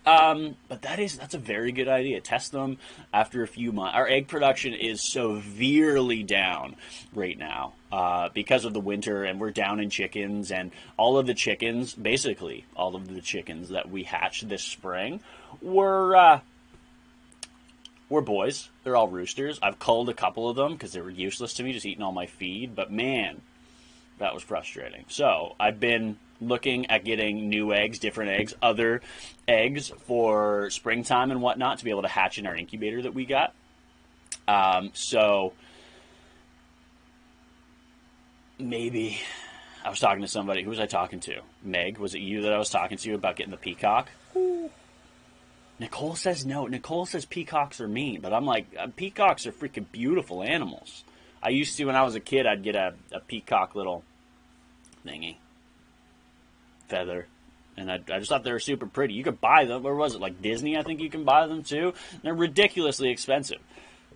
[0.06, 2.22] Um, but that is that's a very good idea.
[2.22, 2.78] Test them
[3.14, 3.96] after a few months.
[3.96, 6.76] Our egg production is severely down
[7.14, 10.52] right now uh, because of the winter, and we're down in chickens.
[10.52, 15.20] And all of the chickens, basically all of the chickens that we hatched this spring,
[15.62, 16.40] were uh,
[18.10, 18.70] were boys.
[18.84, 19.60] They're all roosters.
[19.62, 22.12] I've culled a couple of them because they were useless to me, just eating all
[22.12, 22.76] my feed.
[22.76, 23.42] But man,
[24.18, 25.06] that was frustrating.
[25.10, 29.02] So I've been looking at getting new eggs, different eggs, other
[29.48, 33.26] eggs for springtime and whatnot to be able to hatch in our incubator that we
[33.26, 33.54] got.
[34.48, 35.54] Um, so
[38.58, 39.20] maybe
[39.86, 40.64] I was talking to somebody.
[40.64, 41.42] Who was I talking to?
[41.64, 44.10] Meg, was it you that I was talking to about getting the peacock?
[45.80, 46.68] Nicole says no.
[46.68, 51.04] Nicole says peacocks are mean, but I'm like, uh, peacocks are freaking beautiful animals.
[51.42, 54.04] I used to, when I was a kid, I'd get a, a peacock little
[55.06, 55.38] thingy
[56.92, 57.26] feather.
[57.78, 59.14] And I, I, just thought they were super pretty.
[59.14, 59.82] You could buy them.
[59.82, 60.22] Where was it?
[60.22, 61.94] Like Disney, I think you can buy them too.
[62.22, 63.60] They're ridiculously expensive.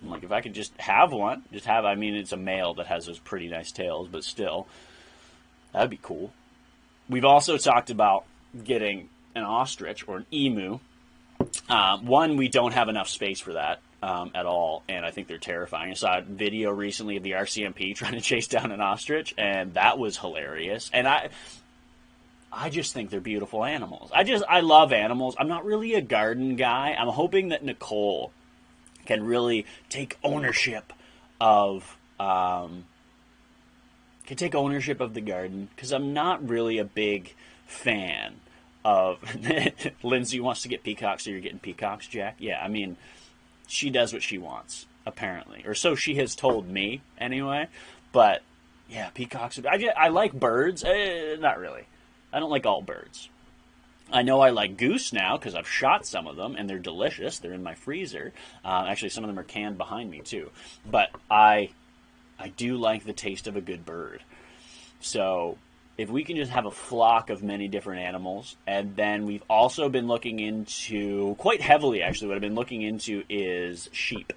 [0.04, 2.74] I'm like, if I could just have one, just have, I mean, it's a male
[2.76, 4.68] that has those pretty nice tails, but still,
[5.72, 6.34] that'd be cool.
[7.10, 8.26] We've also talked about
[8.62, 10.80] getting an ostrich or an emu.
[11.70, 15.28] Uh, one, we don't have enough space for that um, at all, and I think
[15.28, 15.92] they're terrifying.
[15.92, 19.74] I saw a video recently of the RCMP trying to chase down an ostrich, and
[19.76, 20.90] that was hilarious.
[20.94, 21.30] And I,
[22.58, 24.10] I just think they're beautiful animals.
[24.14, 25.36] I just I love animals.
[25.38, 26.96] I'm not really a garden guy.
[26.98, 28.32] I'm hoping that Nicole
[29.06, 30.94] can really take ownership
[31.42, 32.86] of um,
[34.26, 37.36] can take ownership of the garden because I'm not really a big
[37.68, 38.36] fan
[38.86, 39.20] of
[40.04, 42.38] Lindsay wants to get peacocks, so you're getting peacocks, Jack.
[42.40, 42.96] Yeah, I mean,
[43.68, 47.68] she does what she wants apparently, or so she has told me anyway.
[48.14, 48.44] But
[48.90, 49.60] yeah, peacocks.
[49.70, 50.86] I, I like birds.
[50.86, 51.84] Eh, not really.
[52.36, 53.30] I don't like all birds.
[54.12, 57.40] I know I like goose now because I've shot some of them and they're delicious.
[57.40, 58.34] They're in my freezer.
[58.64, 60.52] Uh, actually, some of them are canned behind me too.
[60.86, 61.70] But I
[62.38, 64.22] I do like the taste of a good bird.
[65.00, 65.58] So
[65.98, 69.88] if we can just have a flock of many different animals, and then we've also
[69.88, 72.28] been looking into quite heavily actually.
[72.28, 74.34] What I've been looking into is sheep.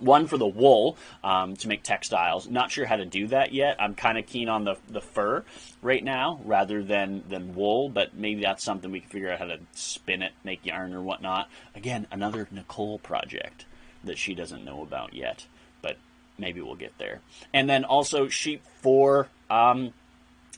[0.00, 2.48] One for the wool um, to make textiles.
[2.48, 3.76] Not sure how to do that yet.
[3.80, 5.44] I'm kind of keen on the, the fur
[5.82, 9.46] right now rather than, than wool, but maybe that's something we can figure out how
[9.46, 11.48] to spin it, make yarn or whatnot.
[11.74, 13.66] Again, another Nicole project
[14.04, 15.46] that she doesn't know about yet,
[15.82, 15.96] but
[16.38, 17.20] maybe we'll get there.
[17.52, 19.92] And then also sheep for um,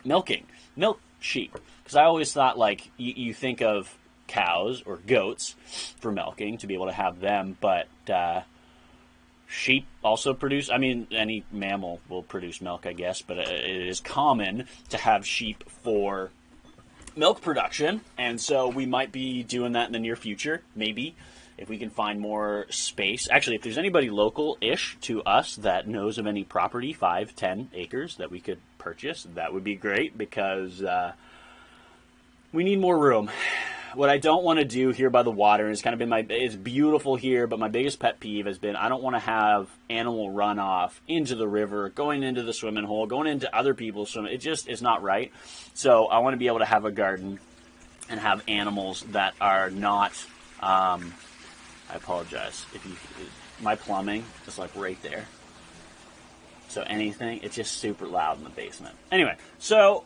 [0.05, 1.57] milking, milk sheep.
[1.83, 5.57] Because I always thought like you, you, think of cows or goats
[6.00, 8.42] for milking to be able to have them, but uh,
[9.51, 10.71] sheep also produce.
[10.71, 15.27] I mean, any mammal will produce milk, I guess, but it is common to have
[15.27, 16.31] sheep for
[17.17, 21.15] milk production, and so we might be doing that in the near future, maybe
[21.59, 23.29] if we can find more space.
[23.31, 27.69] Actually, if there's anybody local ish to us that knows of any property, five, ten
[27.75, 31.13] acres that we could purchase, that would be great because uh,
[32.53, 33.31] we need more room.
[33.94, 36.24] What I don't want to do here by the water is kind of been my
[36.29, 39.68] it's beautiful here, but my biggest pet peeve has been I don't want to have
[39.88, 44.33] animal runoff into the river, going into the swimming hole, going into other people's swimming.
[44.33, 45.33] It just is not right.
[45.74, 47.40] So I want to be able to have a garden
[48.09, 50.12] and have animals that are not
[50.61, 51.12] um,
[51.90, 52.92] I apologize if you
[53.61, 55.26] my plumbing is like right there.
[56.68, 58.94] So anything, it's just super loud in the basement.
[59.11, 60.05] Anyway, so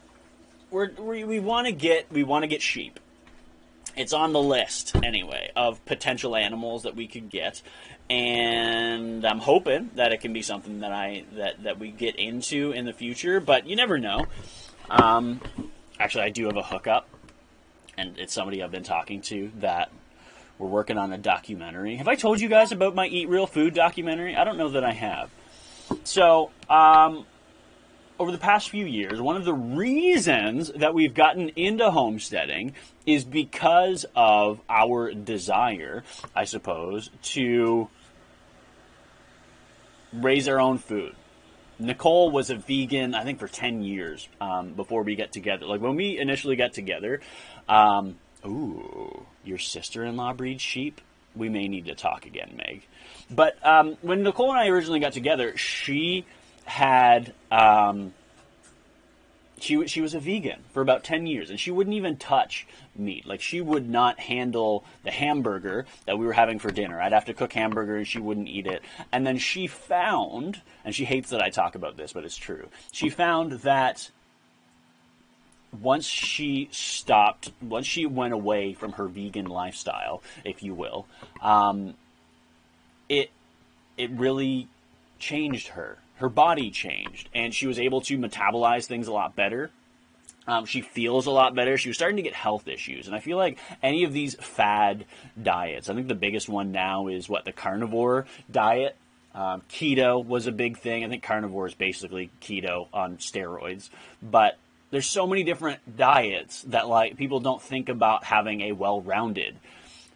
[0.70, 2.98] we're, we we want to get we want to get sheep.
[3.96, 7.62] It's on the list anyway of potential animals that we could get,
[8.10, 12.72] and I'm hoping that it can be something that I that that we get into
[12.72, 13.40] in the future.
[13.40, 14.26] But you never know.
[14.90, 15.40] Um,
[15.98, 17.08] actually, I do have a hookup,
[17.96, 19.90] and it's somebody I've been talking to that
[20.58, 21.96] we're working on a documentary.
[21.96, 24.36] Have I told you guys about my Eat Real Food documentary?
[24.36, 25.30] I don't know that I have.
[26.04, 27.26] So, um,
[28.18, 32.74] over the past few years, one of the reasons that we've gotten into homesteading
[33.06, 37.88] is because of our desire, I suppose, to
[40.12, 41.14] raise our own food.
[41.78, 45.66] Nicole was a vegan, I think, for 10 years um, before we get together.
[45.66, 47.20] Like, when we initially got together,
[47.68, 51.00] um, ooh, your sister-in-law breeds sheep?
[51.34, 52.86] We may need to talk again, Meg.
[53.28, 56.24] But um, when Nicole and I originally got together, she
[56.64, 58.14] had um,
[59.60, 63.26] she she was a vegan for about ten years, and she wouldn't even touch meat.
[63.26, 67.00] Like she would not handle the hamburger that we were having for dinner.
[67.00, 68.82] I'd have to cook hamburger, and she wouldn't eat it.
[69.12, 72.68] And then she found, and she hates that I talk about this, but it's true.
[72.92, 74.10] She found that
[75.80, 81.06] once she stopped, once she went away from her vegan lifestyle, if you will,
[81.40, 81.94] um,
[83.08, 83.30] it
[83.96, 84.68] it really
[85.18, 85.98] changed her.
[86.16, 89.70] Her body changed, and she was able to metabolize things a lot better.
[90.46, 91.78] Um, she feels a lot better.
[91.78, 95.06] She was starting to get health issues, and I feel like any of these fad
[95.42, 95.88] diets.
[95.88, 98.96] I think the biggest one now is what the carnivore diet.
[99.34, 101.04] Um, keto was a big thing.
[101.04, 103.90] I think carnivore is basically keto on steroids,
[104.22, 104.58] but
[104.90, 109.56] there's so many different diets that like people don't think about having a well-rounded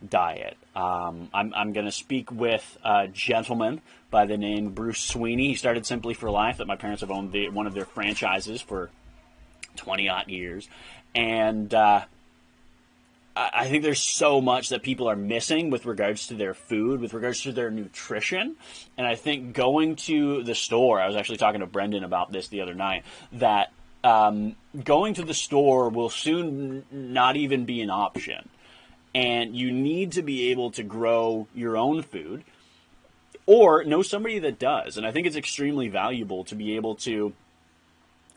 [0.06, 0.56] diet.
[0.74, 3.80] Um, I'm, I'm going to speak with a gentleman
[4.10, 5.48] by the name Bruce Sweeney.
[5.48, 8.60] He started Simply for Life, that my parents have owned the, one of their franchises
[8.60, 8.90] for
[9.76, 10.68] 20 odd years.
[11.14, 12.04] And uh,
[13.36, 17.14] I think there's so much that people are missing with regards to their food, with
[17.14, 18.56] regards to their nutrition.
[18.96, 22.48] And I think going to the store, I was actually talking to Brendan about this
[22.48, 27.90] the other night, that um, going to the store will soon not even be an
[27.90, 28.48] option.
[29.14, 32.44] And you need to be able to grow your own food
[33.46, 34.96] or know somebody that does.
[34.96, 37.32] And I think it's extremely valuable to be able to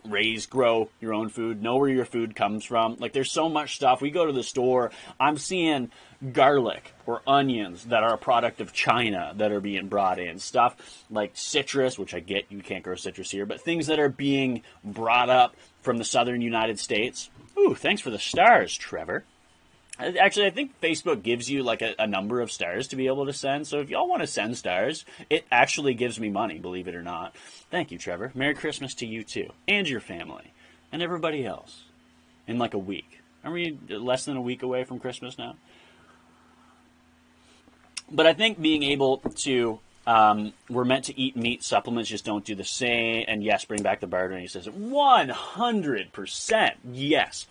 [0.06, 2.96] raise, grow your own food, know where your food comes from.
[3.00, 4.02] Like there's so much stuff.
[4.02, 5.92] We go to the store, I'm seeing
[6.32, 10.40] garlic or onions that are a product of China that are being brought in.
[10.40, 14.10] Stuff like citrus, which I get you can't grow citrus here, but things that are
[14.10, 17.30] being brought up from the southern United States.
[17.58, 19.24] Ooh, thanks for the stars, Trevor.
[20.02, 23.26] Actually, I think Facebook gives you like a, a, number of stars to be able
[23.26, 23.68] to send.
[23.68, 27.04] So if y'all want to send stars, it actually gives me money, believe it or
[27.04, 27.36] not.
[27.70, 28.32] Thank you, Trevor.
[28.34, 30.54] Merry Christmas to you too, and your family,
[30.92, 31.84] and everybody else.
[32.48, 33.20] In like a week.
[33.44, 35.56] Are we less than a week away from Christmas now?
[38.12, 41.64] But I think being able to um, we're meant to eat meat.
[41.64, 43.26] Supplements just don't do the same.
[43.28, 44.34] And yes, bring back the barter.
[44.34, 47.46] And he says, 100% yes.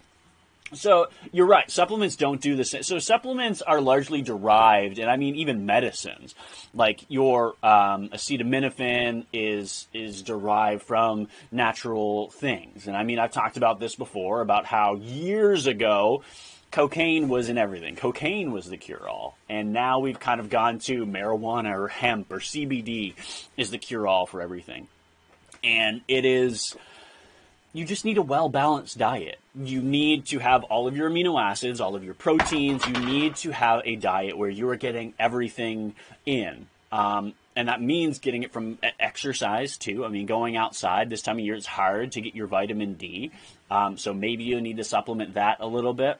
[0.72, 1.70] So you're right.
[1.70, 2.82] Supplements don't do the same.
[2.82, 6.34] So supplements are largely derived, and I mean even medicines,
[6.74, 12.86] like your um, acetaminophen is is derived from natural things.
[12.86, 16.22] And I mean I've talked about this before about how years ago
[16.70, 17.96] cocaine was in everything.
[17.96, 22.30] Cocaine was the cure all, and now we've kind of gone to marijuana or hemp
[22.30, 23.14] or CBD
[23.56, 24.86] is the cure all for everything,
[25.64, 26.76] and it is
[27.72, 29.38] you just need a well balanced diet.
[29.54, 32.86] You need to have all of your amino acids, all of your proteins.
[32.86, 35.94] You need to have a diet where you are getting everything
[36.26, 36.66] in.
[36.92, 40.04] Um, and that means getting it from exercise too.
[40.04, 43.30] I mean, going outside this time of year is hard to get your vitamin D.
[43.70, 46.18] Um, so maybe you need to supplement that a little bit.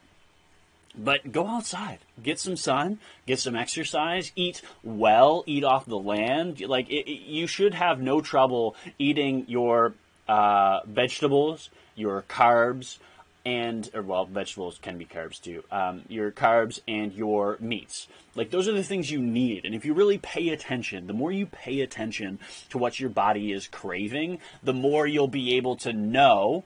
[0.97, 6.61] But go outside, get some sun, get some exercise, eat well, eat off the land.
[6.61, 9.95] Like it, it, you should have no trouble eating your
[10.31, 12.99] uh, vegetables, your carbs,
[13.45, 15.65] and or well, vegetables can be carbs too.
[15.73, 18.07] Um, your carbs and your meats.
[18.37, 19.65] Like those are the things you need.
[19.65, 22.39] And if you really pay attention, the more you pay attention
[22.69, 26.63] to what your body is craving, the more you'll be able to know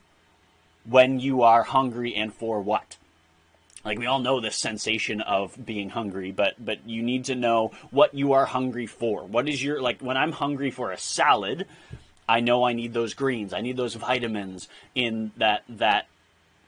[0.85, 2.99] when you are hungry and for what.
[3.83, 7.71] Like we all know this sensation of being hungry, but but you need to know
[7.91, 9.25] what you are hungry for.
[9.25, 11.67] What is your like when I'm hungry for a salad,
[12.29, 13.53] I know I need those greens.
[13.53, 16.07] I need those vitamins in that that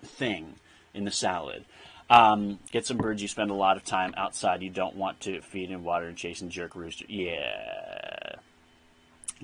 [0.05, 0.55] thing
[0.95, 1.65] in the salad.
[2.09, 3.21] Um, get some birds.
[3.21, 4.63] You spend a lot of time outside.
[4.63, 7.05] You don't want to feed in water and chase and jerk rooster.
[7.09, 8.26] Yeah,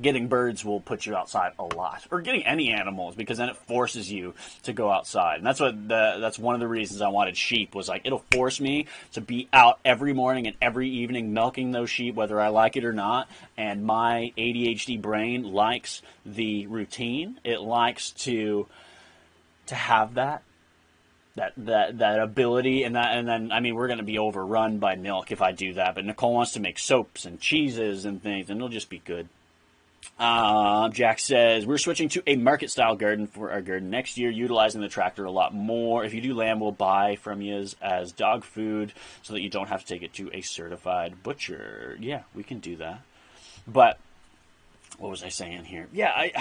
[0.00, 3.56] getting birds will put you outside a lot, or getting any animals because then it
[3.56, 5.36] forces you to go outside.
[5.36, 8.24] And that's what the, that's one of the reasons I wanted sheep was like it'll
[8.32, 12.48] force me to be out every morning and every evening milking those sheep, whether I
[12.48, 13.28] like it or not.
[13.56, 17.38] And my ADHD brain likes the routine.
[17.44, 18.66] It likes to
[19.66, 20.42] to have that
[21.34, 24.96] that that that ability and that and then I mean we're to be overrun by
[24.96, 28.50] milk if I do that but Nicole wants to make soaps and cheeses and things
[28.50, 29.28] and it'll just be good
[30.18, 34.30] uh, Jack says, We're switching to a market style garden for our garden next year,
[34.30, 36.04] utilizing the tractor a lot more.
[36.04, 39.68] If you do lamb, we'll buy from you as, dog food so that you don't
[39.68, 41.96] have to take it to a certified butcher.
[42.00, 43.00] Yeah, we can do that.
[43.66, 43.98] But
[44.98, 45.88] what was I saying here?
[45.92, 46.32] Yeah, I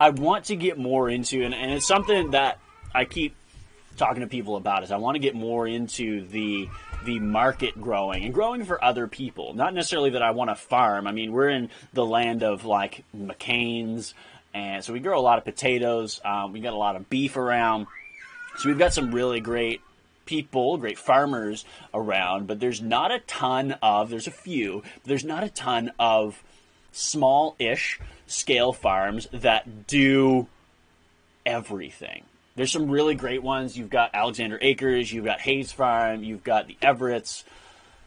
[0.00, 2.58] I want to get more into, and, and it's something that
[2.94, 3.34] I keep
[3.98, 6.68] talking to people about, is I want to get more into the
[7.04, 9.54] the market growing and growing for other people.
[9.54, 11.06] Not necessarily that I want to farm.
[11.06, 14.14] I mean, we're in the land of like McCain's,
[14.52, 16.20] and so we grow a lot of potatoes.
[16.24, 17.86] Um, we got a lot of beef around.
[18.56, 19.80] So we've got some really great
[20.26, 25.42] people, great farmers around, but there's not a ton of, there's a few, there's not
[25.42, 26.42] a ton of
[26.92, 30.46] small ish scale farms that do
[31.46, 32.24] everything.
[32.58, 33.78] There's some really great ones.
[33.78, 37.44] You've got Alexander Acres, you've got Hayes Farm, you've got the Everetts.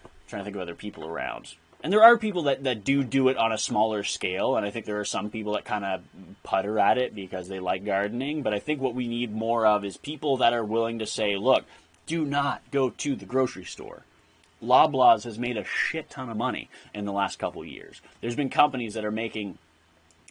[0.04, 1.56] I'm trying to think of other people around.
[1.82, 4.70] And there are people that, that do do it on a smaller scale, and I
[4.70, 6.02] think there are some people that kind of
[6.44, 8.44] putter at it because they like gardening.
[8.44, 11.38] But I think what we need more of is people that are willing to say,
[11.38, 11.64] look,
[12.06, 14.04] do not go to the grocery store.
[14.62, 18.02] Loblaws has made a shit ton of money in the last couple years.
[18.20, 19.60] There's been companies that are making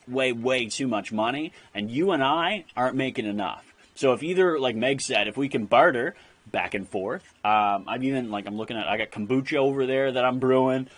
[0.06, 3.64] way, way too much money, and you and I aren't making enough.
[4.00, 6.14] So if either, like Meg said, if we can barter
[6.46, 10.10] back and forth, um, I've even like I'm looking at I got kombucha over there
[10.10, 10.88] that I'm brewing.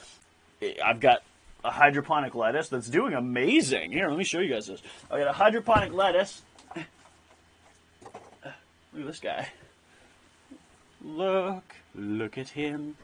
[0.84, 1.24] I've got
[1.64, 3.90] a hydroponic lettuce that's doing amazing.
[3.90, 4.80] Here, let me show you guys this.
[5.10, 6.42] I got a hydroponic lettuce.
[6.76, 6.84] Look
[9.00, 9.48] at this guy.
[11.04, 12.96] Look, look at him.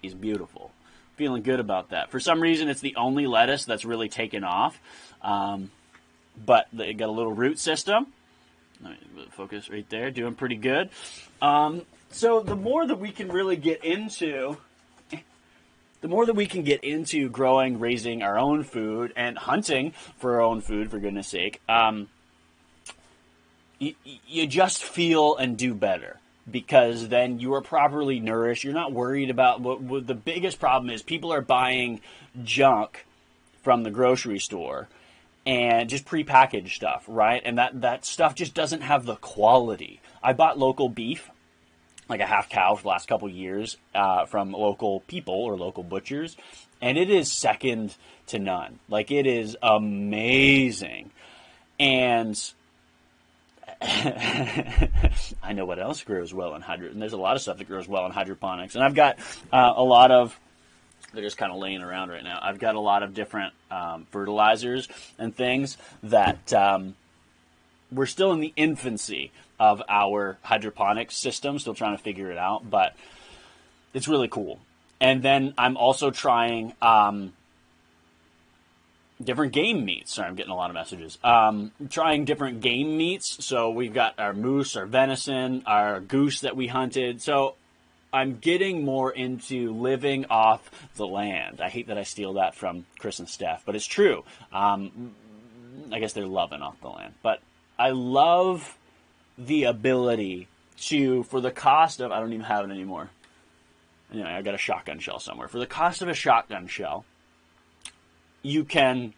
[0.00, 0.70] He's beautiful.
[1.16, 2.10] Feeling good about that.
[2.10, 4.80] For some reason, it's the only lettuce that's really taken off.
[5.20, 5.70] Um,
[6.42, 8.06] but it got a little root system
[9.30, 10.90] focus right there, doing pretty good.
[11.40, 14.56] Um, so the more that we can really get into,
[16.00, 20.34] the more that we can get into growing, raising our own food, and hunting for
[20.34, 22.08] our own food, for goodness sake, um,
[23.78, 23.94] you,
[24.26, 26.18] you just feel and do better
[26.50, 28.64] because then you are properly nourished.
[28.64, 31.02] You're not worried about what, what the biggest problem is.
[31.02, 32.00] People are buying
[32.42, 33.06] junk
[33.62, 34.88] from the grocery store
[35.44, 37.42] and just prepackaged stuff, right?
[37.44, 40.00] And that, that stuff just doesn't have the quality.
[40.22, 41.30] I bought local beef,
[42.08, 45.82] like a half cow for the last couple years, uh, from local people or local
[45.82, 46.36] butchers,
[46.80, 47.96] and it is second
[48.28, 48.78] to none.
[48.88, 51.10] Like it is amazing.
[51.80, 52.38] And
[53.82, 57.66] I know what else grows well in hydro, and there's a lot of stuff that
[57.66, 58.76] grows well in hydroponics.
[58.76, 59.18] And I've got
[59.52, 60.38] uh, a lot of
[61.12, 62.38] they're just kind of laying around right now.
[62.40, 64.88] I've got a lot of different um, fertilizers
[65.18, 66.94] and things that um,
[67.90, 72.68] we're still in the infancy of our hydroponics system, still trying to figure it out,
[72.68, 72.94] but
[73.94, 74.58] it's really cool.
[75.00, 77.32] And then I'm also trying um,
[79.22, 80.14] different game meats.
[80.14, 81.18] Sorry, I'm getting a lot of messages.
[81.22, 83.44] Um, trying different game meats.
[83.44, 87.20] So we've got our moose, our venison, our goose that we hunted.
[87.20, 87.56] So
[88.12, 91.60] I'm getting more into living off the land.
[91.60, 94.24] I hate that I steal that from Chris and Steph, but it's true.
[94.52, 95.14] Um,
[95.90, 97.40] I guess they're loving off the land, but
[97.78, 98.76] I love
[99.38, 103.10] the ability to, for the cost of, I don't even have it anymore.
[104.12, 105.48] Anyway, I got a shotgun shell somewhere.
[105.48, 107.04] For the cost of a shotgun shell,
[108.42, 109.14] you can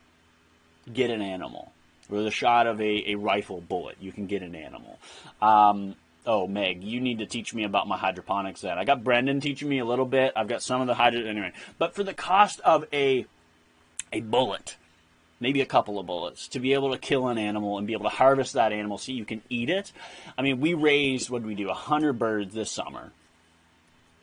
[0.92, 1.72] get an animal.
[2.08, 4.98] For the shot of a, a rifle bullet, you can get an animal.
[5.40, 5.96] Um,
[6.26, 8.78] oh, Meg, you need to teach me about my hydroponics then.
[8.78, 10.32] I got Brendan teaching me a little bit.
[10.36, 11.52] I've got some of the hydro anyway.
[11.78, 13.26] But for the cost of a
[14.12, 14.76] a bullet,
[15.40, 18.04] maybe a couple of bullets, to be able to kill an animal and be able
[18.04, 19.92] to harvest that animal so you can eat it.
[20.38, 21.68] I mean, we raised what did we do?
[21.68, 23.12] Hundred birds this summer.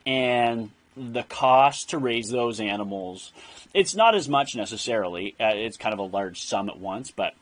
[0.06, 3.32] And the cost to raise those animals,
[3.74, 5.36] it's not as much necessarily.
[5.40, 7.34] Uh, it's kind of a large sum at once, but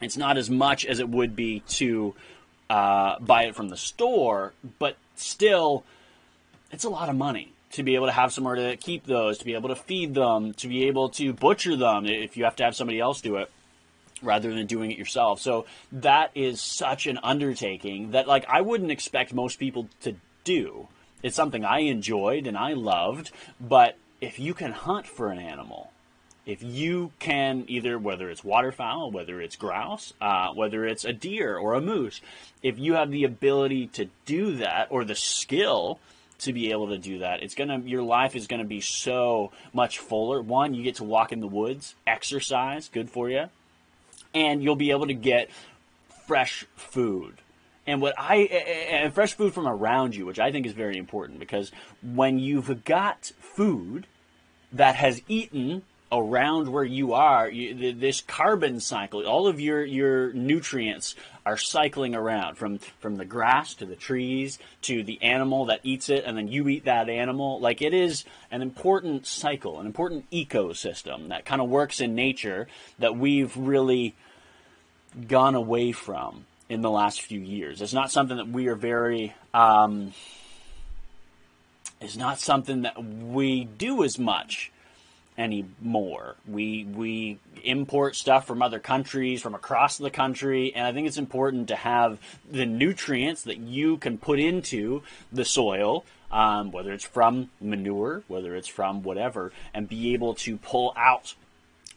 [0.00, 2.14] it's not as much as it would be to
[2.70, 4.54] uh, buy it from the store.
[4.78, 5.84] But still,
[6.70, 9.44] it's a lot of money to be able to have somewhere to keep those, to
[9.44, 12.64] be able to feed them, to be able to butcher them if you have to
[12.64, 13.50] have somebody else do it
[14.22, 15.40] rather than doing it yourself.
[15.40, 20.88] So that is such an undertaking that like I wouldn't expect most people to do.
[21.22, 25.92] It's something I enjoyed and I loved, but if you can hunt for an animal,
[26.46, 31.56] if you can either whether it's waterfowl, whether it's grouse, uh, whether it's a deer
[31.56, 32.20] or a moose,
[32.62, 35.98] if you have the ability to do that or the skill
[36.38, 39.98] to be able to do that, it's gonna your life is gonna be so much
[39.98, 40.40] fuller.
[40.40, 43.46] One, you get to walk in the woods, exercise, good for you,
[44.34, 45.50] and you'll be able to get
[46.26, 47.34] fresh food
[47.86, 51.40] and what I and fresh food from around you, which I think is very important
[51.40, 51.72] because
[52.02, 54.06] when you've got food
[54.72, 55.82] that has eaten
[56.12, 61.14] around where you are, you, this carbon cycle, all of your your nutrients
[61.46, 66.08] are cycling around from from the grass to the trees to the animal that eats
[66.08, 67.60] it, and then you eat that animal.
[67.60, 72.66] Like it is an important cycle, an important ecosystem that kind of works in nature
[72.98, 74.14] that we've really
[75.28, 77.80] gone away from in the last few years.
[77.82, 79.34] It's not something that we are very.
[79.54, 80.12] Um,
[82.00, 84.72] it's not something that we do as much
[85.40, 86.36] anymore.
[86.46, 91.16] We we import stuff from other countries, from across the country, and I think it's
[91.16, 92.18] important to have
[92.48, 98.54] the nutrients that you can put into the soil, um, whether it's from manure, whether
[98.54, 101.34] it's from whatever, and be able to pull out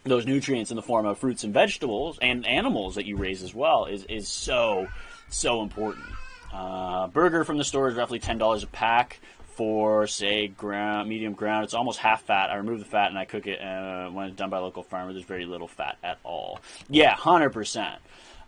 [0.06, 3.54] those nutrients in the form of fruits and vegetables and animals that you raise as
[3.54, 4.88] well is, is so,
[5.30, 6.06] so important.
[6.54, 9.20] Uh, burger from the store is roughly $10 a pack
[9.56, 11.66] for, say, ground, medium ground.
[11.66, 12.50] It's almost half fat.
[12.50, 14.84] I remove the fat and I cook it uh, when it's done by a local
[14.84, 15.14] farmer.
[15.14, 16.60] There's very little fat at all.
[16.90, 17.98] Yeah, 100%.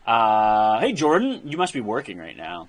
[0.05, 2.67] Uh, hey, Jordan, you must be working right now.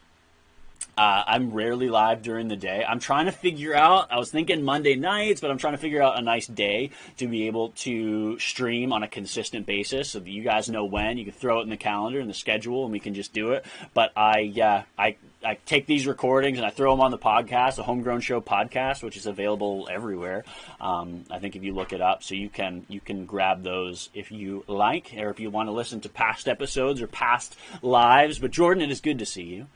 [0.99, 2.83] Uh, I'm rarely live during the day.
[2.83, 6.03] I'm trying to figure out, I was thinking Monday nights, but I'm trying to figure
[6.03, 10.31] out a nice day to be able to stream on a consistent basis so that
[10.31, 11.19] you guys know when.
[11.19, 13.53] You can throw it in the calendar and the schedule and we can just do
[13.53, 13.67] it.
[13.93, 15.17] But I, uh, I,
[15.47, 19.05] I take these recordings and I throw them on the podcast, the Homegrown Show podcast,
[19.05, 20.45] which is available everywhere.
[20.81, 24.11] Um, I think if you look it up, so you can you can grab those
[24.13, 28.41] if you like, or if you want to listen to past episodes or past lives.
[28.41, 29.67] But Jordan, it is good to see you.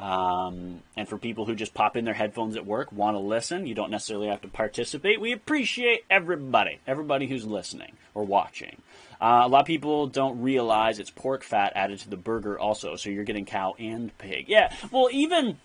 [0.00, 3.66] Um, and for people who just pop in their headphones at work, want to listen,
[3.66, 5.20] you don't necessarily have to participate.
[5.20, 8.80] We appreciate everybody, everybody who's listening or watching.
[9.20, 12.96] Uh, a lot of people don't realize it's pork fat added to the burger also,
[12.96, 14.46] so you're getting cow and pig.
[14.48, 15.58] Yeah, well, even,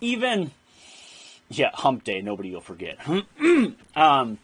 [0.00, 0.50] even,
[1.48, 2.98] yeah, hump day, nobody will forget.
[3.96, 4.38] um,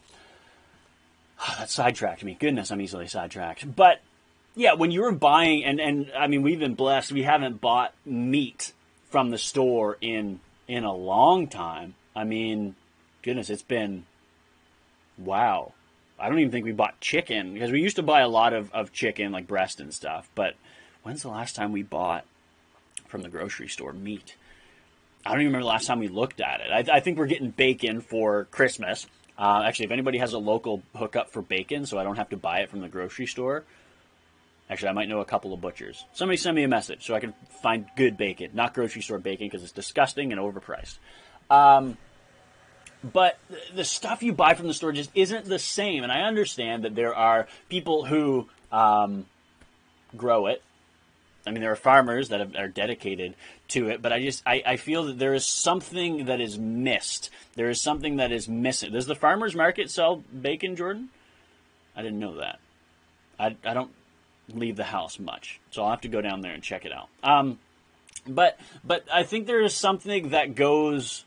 [1.59, 2.37] that sidetracked me.
[2.39, 3.75] Goodness, I'm easily sidetracked.
[3.75, 4.01] But
[4.55, 7.93] yeah, when you were buying, and, and I mean, we've been blessed, we haven't bought
[8.05, 8.73] meat
[9.11, 11.95] from the store in in a long time.
[12.15, 12.75] I mean,
[13.23, 14.05] goodness, it's been
[15.19, 15.73] wow.
[16.19, 18.73] I don't even think we bought chicken because we used to buy a lot of,
[18.73, 20.29] of chicken, like breast and stuff.
[20.35, 20.55] But
[21.03, 22.25] when's the last time we bought
[23.07, 24.37] from the grocery store meat?
[25.25, 26.71] I don't even remember the last time we looked at it.
[26.71, 29.07] I, I think we're getting bacon for Christmas.
[29.39, 32.37] Uh, actually, if anybody has a local hookup for bacon, so I don't have to
[32.37, 33.64] buy it from the grocery store,
[34.69, 36.05] Actually, I might know a couple of butchers.
[36.12, 39.47] Somebody send me a message so I can find good bacon, not grocery store bacon
[39.47, 40.99] because it's disgusting and overpriced.
[41.49, 41.97] Um,
[43.13, 43.39] but
[43.75, 46.03] the stuff you buy from the store just isn't the same.
[46.03, 49.27] And I understand that there are people who um,
[50.17, 50.63] grow it
[51.47, 53.35] I mean, there are farmers that have, are dedicated
[53.69, 57.31] to it, but I just I, I feel that there is something that is missed.
[57.55, 58.93] There is something that is missing.
[58.93, 61.09] Does the farmers market sell bacon, Jordan?
[61.95, 62.59] I didn't know that.
[63.39, 63.93] I, I don't
[64.53, 67.09] leave the house much, so I'll have to go down there and check it out.
[67.23, 67.61] Um,
[68.27, 71.25] but but I think there is something that goes.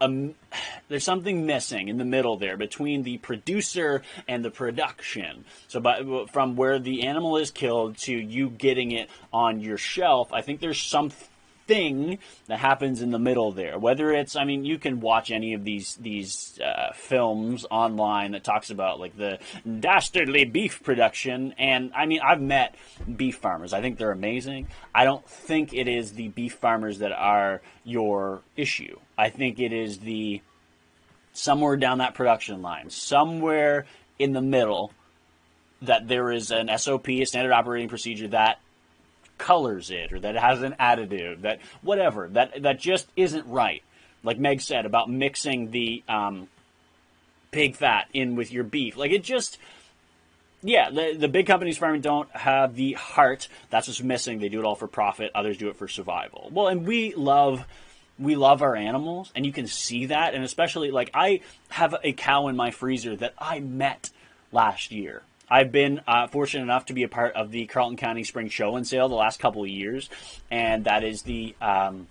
[0.00, 0.34] Um,
[0.88, 5.44] there's something missing in the middle there between the producer and the production.
[5.68, 10.32] So, by, from where the animal is killed to you getting it on your shelf,
[10.32, 11.26] I think there's something
[11.68, 13.78] thing that happens in the middle there.
[13.78, 18.42] Whether it's, I mean, you can watch any of these these uh, films online that
[18.42, 19.38] talks about like the
[19.78, 22.74] dastardly beef production, and I mean, I've met
[23.16, 23.72] beef farmers.
[23.72, 24.66] I think they're amazing.
[24.92, 28.98] I don't think it is the beef farmers that are your issue.
[29.16, 30.40] I think it is the
[31.32, 33.86] somewhere down that production line, somewhere
[34.18, 34.92] in the middle,
[35.82, 38.58] that there is an SOP, a standard operating procedure that
[39.38, 43.82] colors it or that it has an additive that whatever that that just isn't right.
[44.22, 46.48] Like Meg said about mixing the um,
[47.50, 49.58] pig fat in with your beef, like it just.
[50.60, 53.46] Yeah, the, the big companies farming don't have the heart.
[53.70, 54.40] That's what's missing.
[54.40, 55.30] They do it all for profit.
[55.32, 56.50] Others do it for survival.
[56.52, 57.64] Well, and we love
[58.18, 62.12] we love our animals and you can see that and especially like I have a
[62.12, 64.10] cow in my freezer that I met
[64.52, 68.24] last year I've been uh, fortunate enough to be a part of the Carleton County
[68.24, 70.10] Spring Show and Sale the last couple of years,
[70.50, 72.06] and that is the um,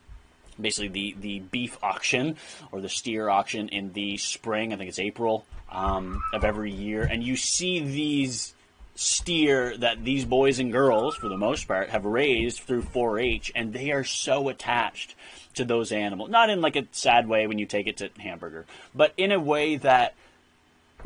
[0.59, 2.38] basically the the beef auction
[2.71, 4.73] or the steer auction in the spring.
[4.73, 8.53] I think it's April um, of every year, and you see these
[8.95, 13.71] steer that these boys and girls, for the most part, have raised through 4-H, and
[13.71, 15.13] they are so attached
[15.53, 16.31] to those animals.
[16.31, 18.65] Not in like a sad way when you take it to hamburger,
[18.95, 20.15] but in a way that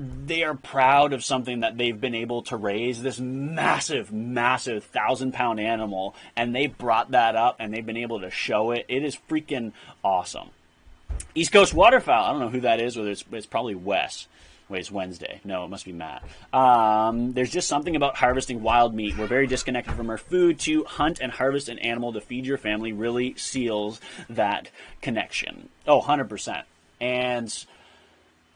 [0.01, 5.33] they are proud of something that they've been able to raise this massive, massive thousand
[5.33, 8.85] pound animal, and they brought that up and they've been able to show it.
[8.87, 9.73] It is freaking
[10.03, 10.49] awesome.
[11.35, 12.23] East Coast Waterfowl.
[12.23, 14.27] I don't know who that is, whether it's, it's probably Wes.
[14.69, 15.41] Wait, it's Wednesday.
[15.43, 16.23] No, it must be Matt.
[16.53, 19.17] Um, there's just something about harvesting wild meat.
[19.17, 20.59] We're very disconnected from our food.
[20.61, 23.99] To hunt and harvest an animal to feed your family really seals
[24.29, 24.69] that
[25.01, 25.69] connection.
[25.85, 26.63] Oh, 100%.
[27.01, 27.65] And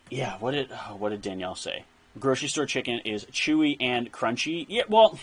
[0.10, 1.84] yeah, what did oh, what did Danielle say?
[2.20, 4.66] Grocery store chicken is chewy and crunchy.
[4.70, 5.20] Yeah, well,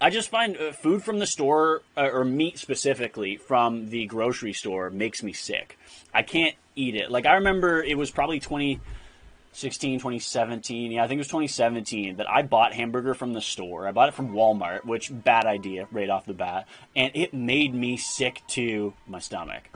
[0.00, 4.52] I just find uh, food from the store uh, or meat specifically from the grocery
[4.52, 5.78] store makes me sick.
[6.12, 7.10] I can't eat it.
[7.10, 10.92] Like I remember it was probably 2016, 2017.
[10.92, 13.86] Yeah, I think it was 2017 that I bought hamburger from the store.
[13.86, 17.72] I bought it from Walmart, which bad idea right off the bat, and it made
[17.72, 19.70] me sick to my stomach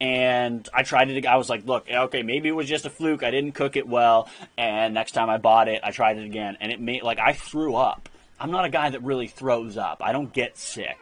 [0.00, 1.26] and I tried it.
[1.26, 3.22] I was like, look, okay, maybe it was just a fluke.
[3.22, 6.56] I didn't cook it well, and next time I bought it, I tried it again,
[6.60, 8.08] and it made like I threw up.
[8.40, 10.00] I'm not a guy that really throws up.
[10.00, 10.96] I don't get sick.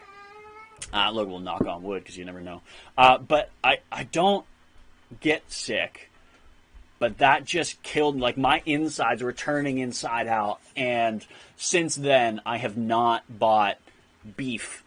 [0.93, 2.63] Uh, look, we'll knock on wood because you never know.
[2.97, 4.47] Uh, but I, I don't
[5.21, 6.11] get sick.
[6.99, 11.25] But that just killed like my insides were turning inside out, and
[11.57, 13.77] since then I have not bought
[14.37, 14.83] beef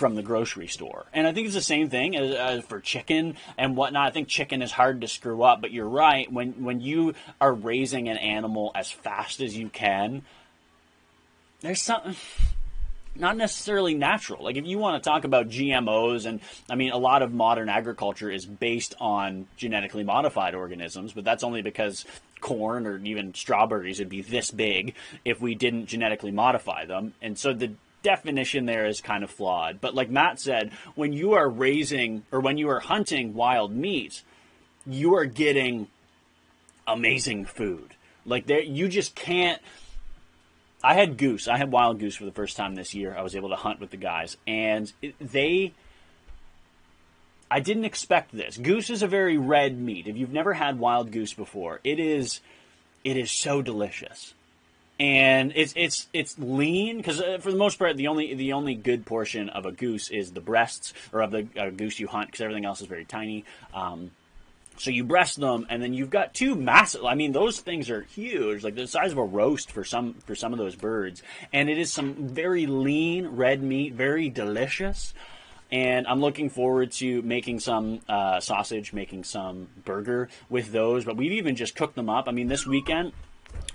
[0.00, 1.04] from the grocery store.
[1.12, 4.08] And I think it's the same thing as, for chicken and whatnot.
[4.08, 6.32] I think chicken is hard to screw up, but you're right.
[6.32, 10.22] When when you are raising an animal as fast as you can,
[11.60, 12.16] there's something
[13.14, 14.42] not necessarily natural.
[14.42, 16.40] Like if you want to talk about GMOs, and
[16.70, 21.44] I mean, a lot of modern agriculture is based on genetically modified organisms, but that's
[21.44, 22.06] only because
[22.40, 24.94] corn or even strawberries would be this big
[25.26, 27.12] if we didn't genetically modify them.
[27.20, 27.72] And so the
[28.02, 29.80] definition there is kind of flawed.
[29.80, 34.22] But like Matt said, when you are raising or when you are hunting wild meat,
[34.86, 35.88] you are getting
[36.86, 37.94] amazing food.
[38.24, 39.60] Like there, you just can't.
[40.82, 41.46] I had goose.
[41.46, 43.14] I had wild goose for the first time this year.
[43.16, 45.72] I was able to hunt with the guys, and it, they.
[47.52, 48.56] I didn't expect this.
[48.56, 50.06] Goose is a very red meat.
[50.06, 52.40] If you've never had wild goose before, it is,
[53.02, 54.34] it is so delicious
[55.00, 58.74] and it's it's it's lean because uh, for the most part the only the only
[58.74, 62.26] good portion of a goose is the breasts or of the uh, goose you hunt
[62.26, 63.46] because everything else is very tiny.
[63.72, 64.10] Um,
[64.76, 67.04] so you breast them, and then you've got two massive.
[67.04, 70.34] I mean, those things are huge, like the size of a roast for some for
[70.34, 71.22] some of those birds.
[71.50, 75.14] And it is some very lean red meat, very delicious.
[75.72, 81.04] And I'm looking forward to making some uh, sausage, making some burger with those.
[81.04, 82.26] But we've even just cooked them up.
[82.26, 83.12] I mean, this weekend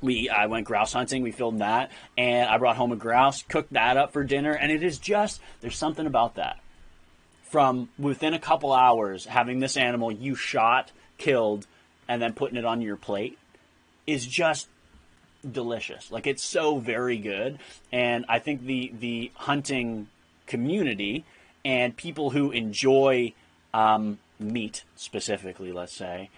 [0.01, 1.21] we I went grouse hunting.
[1.21, 4.71] We filmed that, and I brought home a grouse, cooked that up for dinner, and
[4.71, 6.59] it is just there's something about that.
[7.43, 11.67] From within a couple hours, having this animal you shot, killed,
[12.07, 13.37] and then putting it on your plate
[14.05, 14.67] is just
[15.49, 16.11] delicious.
[16.11, 17.59] Like it's so very good,
[17.91, 20.07] and I think the the hunting
[20.47, 21.25] community
[21.63, 23.33] and people who enjoy
[23.73, 26.29] um, meat specifically, let's say,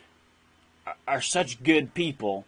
[0.86, 2.46] are, are such good people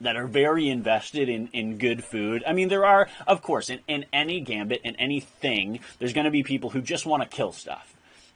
[0.00, 2.42] that are very invested in, in good food.
[2.46, 6.30] I mean, there are, of course, in, in any gambit, in anything, there's going to
[6.30, 7.94] be people who just want to kill stuff.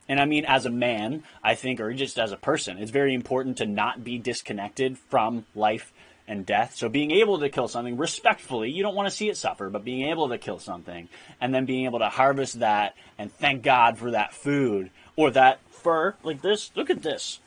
[0.08, 3.14] And I mean, as a man, I think, or just as a person, it's very
[3.14, 5.92] important to not be disconnected from life
[6.26, 6.74] and death.
[6.76, 9.84] So being able to kill something respectfully, you don't want to see it suffer, but
[9.84, 11.08] being able to kill something
[11.40, 15.60] and then being able to harvest that and thank God for that food or that
[15.70, 16.70] fur like this.
[16.74, 17.40] Look at this.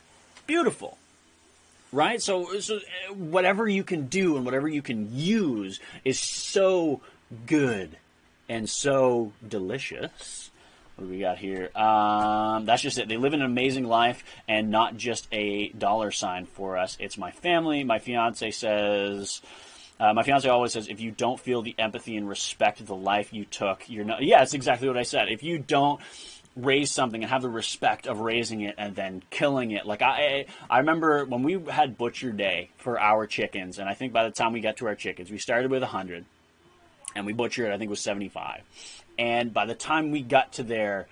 [0.46, 0.98] Beautiful.
[1.90, 2.20] Right?
[2.20, 2.80] So, so
[3.14, 7.00] whatever you can do and whatever you can use is so
[7.46, 7.96] good
[8.48, 10.50] and so delicious.
[10.96, 11.70] What do we got here?
[11.76, 13.08] Um, that's just it.
[13.08, 16.96] They live an amazing life and not just a dollar sign for us.
[16.98, 17.84] It's my family.
[17.84, 19.40] My fiance says,
[20.00, 23.32] uh, my fiance always says, if you don't feel the empathy and respect the life
[23.32, 24.22] you took, you're not.
[24.22, 25.28] Yeah, it's exactly what I said.
[25.28, 26.00] If you don't
[26.58, 29.86] raise something and have the respect of raising it and then killing it.
[29.86, 34.12] Like I, I remember when we had butcher day for our chickens, and I think
[34.12, 36.24] by the time we got to our chickens, we started with hundred,
[37.14, 37.70] and we butchered.
[37.70, 38.62] I think it was seventy five,
[39.18, 41.06] and by the time we got to there,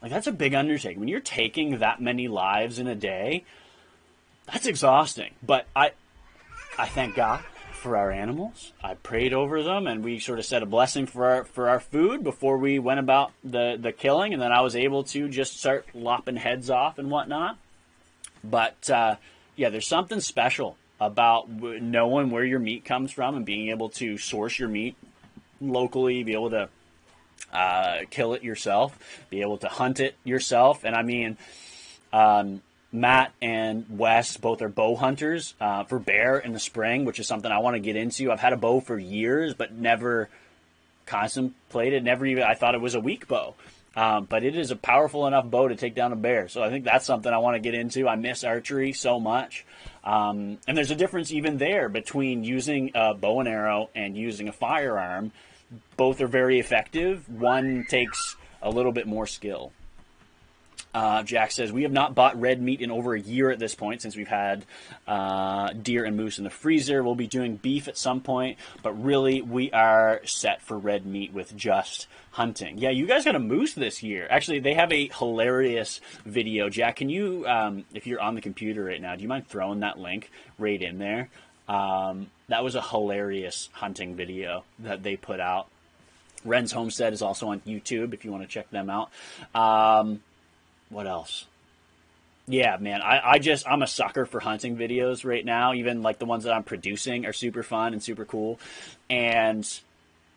[0.00, 1.00] like that's a big undertaking.
[1.00, 3.44] When you're taking that many lives in a day,
[4.46, 5.34] that's exhausting.
[5.42, 5.92] But I
[6.78, 7.42] I thank God
[7.82, 8.72] for our animals.
[8.82, 11.80] I prayed over them and we sort of said a blessing for our for our
[11.80, 15.58] food before we went about the, the killing and then I was able to just
[15.58, 17.58] start lopping heads off and whatnot.
[18.44, 19.16] But uh,
[19.56, 24.16] yeah, there's something special about knowing where your meat comes from and being able to
[24.16, 24.94] source your meat
[25.60, 26.68] locally, be able to
[27.52, 28.96] uh, kill it yourself,
[29.28, 30.84] be able to hunt it yourself.
[30.84, 31.36] And I mean,
[32.12, 32.62] um,
[32.92, 37.26] Matt and Wes both are bow hunters uh, for bear in the spring, which is
[37.26, 38.30] something I want to get into.
[38.30, 40.28] I've had a bow for years, but never
[41.06, 43.54] contemplated, never even, I thought it was a weak bow.
[43.94, 46.48] Um, but it is a powerful enough bow to take down a bear.
[46.48, 48.08] So I think that's something I want to get into.
[48.08, 49.66] I miss archery so much.
[50.04, 54.48] Um, and there's a difference even there between using a bow and arrow and using
[54.48, 55.32] a firearm
[55.96, 57.28] both are very effective.
[57.28, 59.72] One takes a little bit more skill.
[60.94, 63.74] Uh, Jack says, We have not bought red meat in over a year at this
[63.74, 64.64] point since we've had
[65.06, 67.02] uh, deer and moose in the freezer.
[67.02, 71.32] We'll be doing beef at some point, but really we are set for red meat
[71.32, 72.76] with just hunting.
[72.78, 74.26] Yeah, you guys got a moose this year.
[74.28, 76.68] Actually, they have a hilarious video.
[76.68, 79.80] Jack, can you, um, if you're on the computer right now, do you mind throwing
[79.80, 81.30] that link right in there?
[81.68, 85.68] Um, that was a hilarious hunting video that they put out.
[86.44, 89.10] Ren's Homestead is also on YouTube if you want to check them out.
[89.54, 90.20] Um,
[90.92, 91.46] what else?
[92.46, 95.74] Yeah, man, I, I just I'm a sucker for hunting videos right now.
[95.74, 98.58] Even like the ones that I'm producing are super fun and super cool,
[99.08, 99.68] and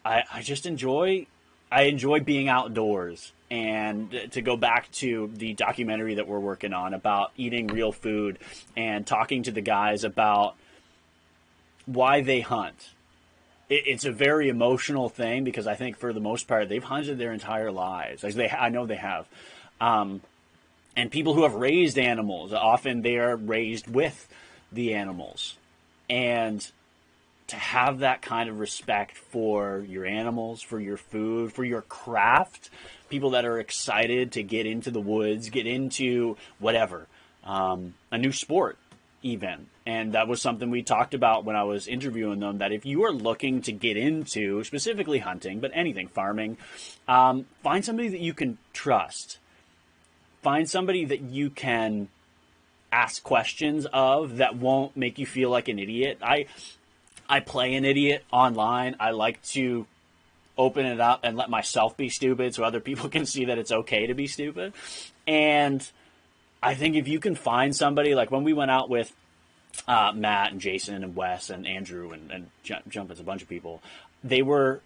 [0.03, 1.25] I I just enjoy
[1.71, 3.31] I enjoy being outdoors.
[3.51, 8.39] And to go back to the documentary that we're working on about eating real food
[8.75, 10.55] and talking to the guys about
[11.85, 12.89] why they hunt.
[13.69, 17.19] It, it's a very emotional thing because I think for the most part they've hunted
[17.19, 18.23] their entire lives.
[18.23, 19.27] Like they, I know they have.
[19.79, 20.21] Um,
[20.95, 24.27] and people who have raised animals, often they are raised with
[24.71, 25.57] the animals.
[26.09, 26.65] And
[27.47, 32.69] to have that kind of respect for your animals, for your food, for your craft,
[33.09, 37.07] people that are excited to get into the woods, get into whatever,
[37.43, 38.77] um, a new sport,
[39.21, 39.67] even.
[39.85, 43.03] And that was something we talked about when I was interviewing them that if you
[43.03, 46.57] are looking to get into specifically hunting, but anything, farming,
[47.07, 49.37] um, find somebody that you can trust.
[50.45, 52.07] Find somebody that you can
[52.91, 56.19] ask questions of that won't make you feel like an idiot.
[56.21, 56.45] I
[57.27, 58.95] I play an idiot online.
[58.99, 59.87] I like to
[60.55, 63.71] open it up and let myself be stupid so other people can see that it's
[63.71, 64.73] okay to be stupid.
[65.25, 65.89] And
[66.61, 69.11] I think if you can find somebody like when we went out with
[69.87, 72.51] uh, Matt and Jason and Wes and Andrew and, and
[72.87, 73.81] Jumpins, a bunch of people,
[74.23, 74.81] they were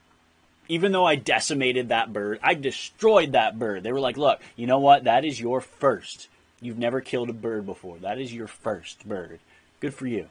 [0.70, 3.84] even though I decimated that bird, I destroyed that bird.
[3.84, 5.04] They were like, look, you know what?
[5.04, 6.30] That is your first.
[6.62, 7.98] You've never killed a bird before.
[7.98, 9.40] That is your first bird.
[9.82, 10.30] Good for you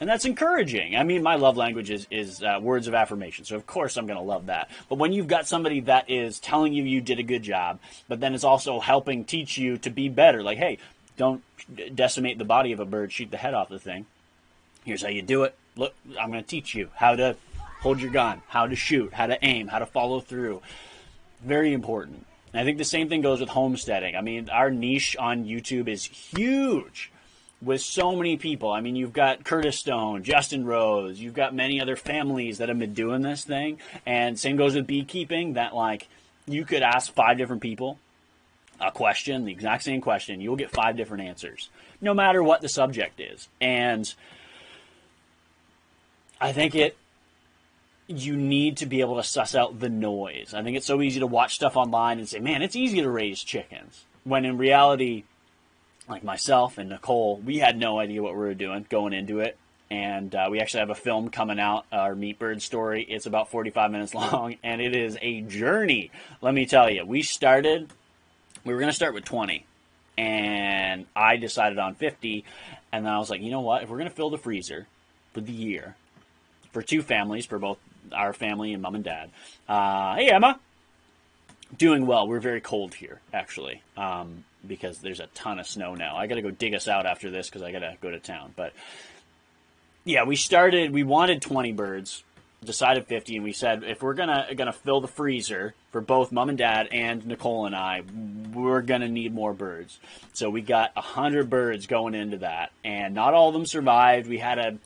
[0.00, 0.96] and that's encouraging.
[0.96, 4.06] I mean, my love language is, is uh, words of affirmation, so of course I'm
[4.06, 4.70] going to love that.
[4.88, 8.20] But when you've got somebody that is telling you you did a good job, but
[8.20, 10.78] then is also helping teach you to be better, like, hey,
[11.16, 11.42] don't
[11.94, 14.06] decimate the body of a bird, shoot the head off the thing.
[14.84, 15.54] Here's how you do it.
[15.76, 17.36] Look, I'm going to teach you how to
[17.80, 20.62] hold your gun, how to shoot, how to aim, how to follow through.
[21.44, 22.26] Very important.
[22.52, 24.16] And I think the same thing goes with homesteading.
[24.16, 27.12] I mean, our niche on YouTube is huge
[27.60, 28.70] with so many people.
[28.70, 32.78] I mean, you've got Curtis Stone, Justin Rose, you've got many other families that have
[32.78, 33.78] been doing this thing.
[34.06, 36.08] And same goes with beekeeping, that like
[36.46, 37.98] you could ask five different people
[38.80, 41.68] a question, the exact same question, you'll get five different answers,
[42.00, 43.48] no matter what the subject is.
[43.60, 44.12] And
[46.40, 46.96] I think it
[48.08, 50.54] you need to be able to suss out the noise.
[50.54, 53.10] I think it's so easy to watch stuff online and say, "Man, it's easy to
[53.10, 55.24] raise chickens." When in reality,
[56.08, 59.56] like myself and Nicole, we had no idea what we were doing going into it.
[59.90, 63.04] And uh, we actually have a film coming out, our Meat Bird story.
[63.08, 66.10] It's about 45 minutes long, and it is a journey.
[66.42, 67.90] Let me tell you, we started,
[68.64, 69.64] we were going to start with 20,
[70.18, 72.44] and I decided on 50.
[72.92, 73.82] And then I was like, you know what?
[73.82, 74.86] If we're going to fill the freezer
[75.32, 75.96] for the year,
[76.70, 77.78] for two families, for both
[78.12, 79.30] our family and mom and dad.
[79.68, 80.58] Uh, hey, Emma.
[81.76, 82.26] Doing well.
[82.26, 86.16] We're very cold here, actually, um, because there's a ton of snow now.
[86.16, 88.18] I got to go dig us out after this because I got to go to
[88.18, 88.54] town.
[88.56, 88.72] But
[90.04, 90.90] yeah, we started.
[90.90, 92.24] We wanted 20 birds,
[92.64, 96.48] decided 50, and we said if we're gonna gonna fill the freezer for both mom
[96.48, 98.02] and dad and Nicole and I,
[98.54, 99.98] we're gonna need more birds.
[100.32, 104.28] So we got 100 birds going into that, and not all of them survived.
[104.28, 104.78] We had a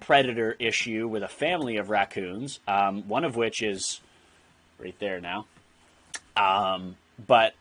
[0.00, 4.00] predator issue with a family of raccoons, um, one of which is
[4.78, 5.46] right there now.
[6.36, 6.96] Um,
[7.26, 7.54] but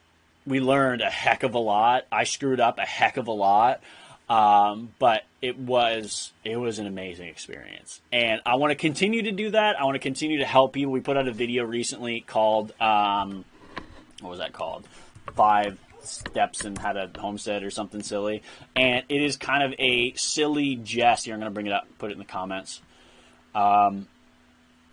[0.46, 2.06] we learned a heck of a lot.
[2.12, 3.82] I screwed up a heck of a lot.
[4.30, 9.32] Um, but it was it was an amazing experience, and I want to continue to
[9.32, 9.80] do that.
[9.80, 10.92] I want to continue to help people.
[10.92, 13.46] We put out a video recently called um,
[14.20, 14.86] what was that called?
[15.34, 15.78] Five
[16.08, 18.44] steps and how to homestead or something silly.
[18.76, 21.26] And it is kind of a silly jest.
[21.26, 22.82] Here, I'm going to bring it up, put it in the comments.
[23.54, 24.08] Um,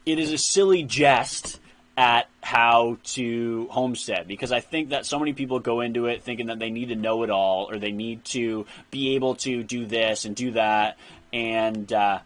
[0.07, 1.61] it is a silly jest
[1.97, 6.47] at how to homestead because I think that so many people go into it thinking
[6.47, 9.87] that they need to know it all or they need to be able to do
[9.87, 10.99] this and do that.
[11.33, 12.19] And uh,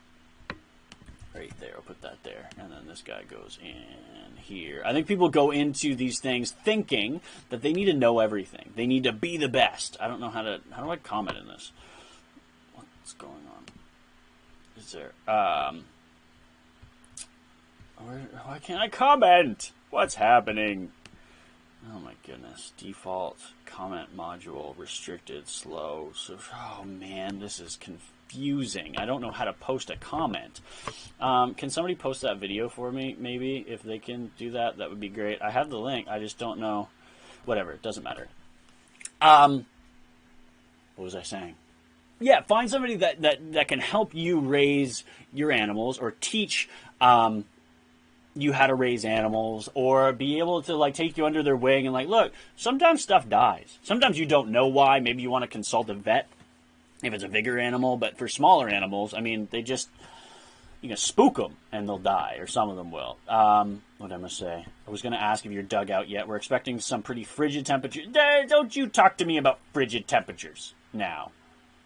[1.34, 2.48] right there, I'll put that there.
[2.58, 4.07] And then this guy goes in
[4.48, 4.82] here.
[4.84, 7.20] I think people go into these things thinking
[7.50, 8.72] that they need to know everything.
[8.74, 9.96] They need to be the best.
[10.00, 11.72] I don't know how to how do I comment in this?
[12.74, 13.64] What's going on?
[14.76, 15.84] Is there um
[17.98, 19.72] where, why can't I comment?
[19.90, 20.92] What's happening?
[21.92, 22.72] Oh my goodness.
[22.78, 26.12] Default comment module restricted slow.
[26.14, 28.96] So oh man, this is confusing confusing.
[28.96, 30.60] I don't know how to post a comment.
[31.20, 33.16] Um, can somebody post that video for me?
[33.18, 35.40] Maybe if they can do that, that would be great.
[35.42, 36.08] I have the link.
[36.08, 36.88] I just don't know.
[37.44, 37.72] Whatever.
[37.72, 38.28] It doesn't matter.
[39.20, 39.66] Um,
[40.96, 41.54] what was I saying?
[42.20, 46.68] Yeah, find somebody that, that, that can help you raise your animals or teach
[47.00, 47.44] um,
[48.34, 51.86] you how to raise animals or be able to like take you under their wing
[51.86, 55.48] and like look sometimes stuff dies sometimes you don't know why maybe you want to
[55.48, 56.28] consult a vet
[57.02, 57.96] if it's a bigger animal.
[57.96, 59.88] But for smaller animals, I mean, they just
[60.80, 63.16] you can spook them and they'll die, or some of them will.
[63.28, 64.64] Um, what am I say?
[64.86, 66.28] I was going to ask if you're dug out yet.
[66.28, 68.06] We're expecting some pretty frigid temperatures.
[68.48, 71.32] Don't you talk to me about frigid temperatures now.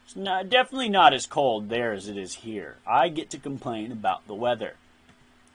[0.05, 2.77] It's not, definitely not as cold there as it is here.
[2.87, 4.75] I get to complain about the weather.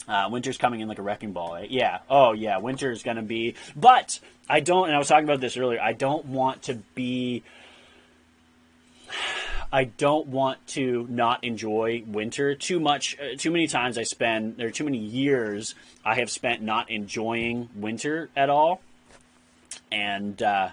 [0.07, 1.55] Uh, winter's coming in like a wrecking ball.
[1.55, 1.67] Eh?
[1.69, 1.99] Yeah.
[2.09, 2.57] Oh, yeah.
[2.57, 3.55] Winter is going to be.
[3.75, 7.43] But I don't, and I was talking about this earlier, I don't want to be
[9.71, 13.17] I don't want to not enjoy winter too much.
[13.19, 16.89] Uh, too many times I spend there are too many years I have spent not
[16.89, 18.81] enjoying winter at all,
[19.91, 20.69] and uh,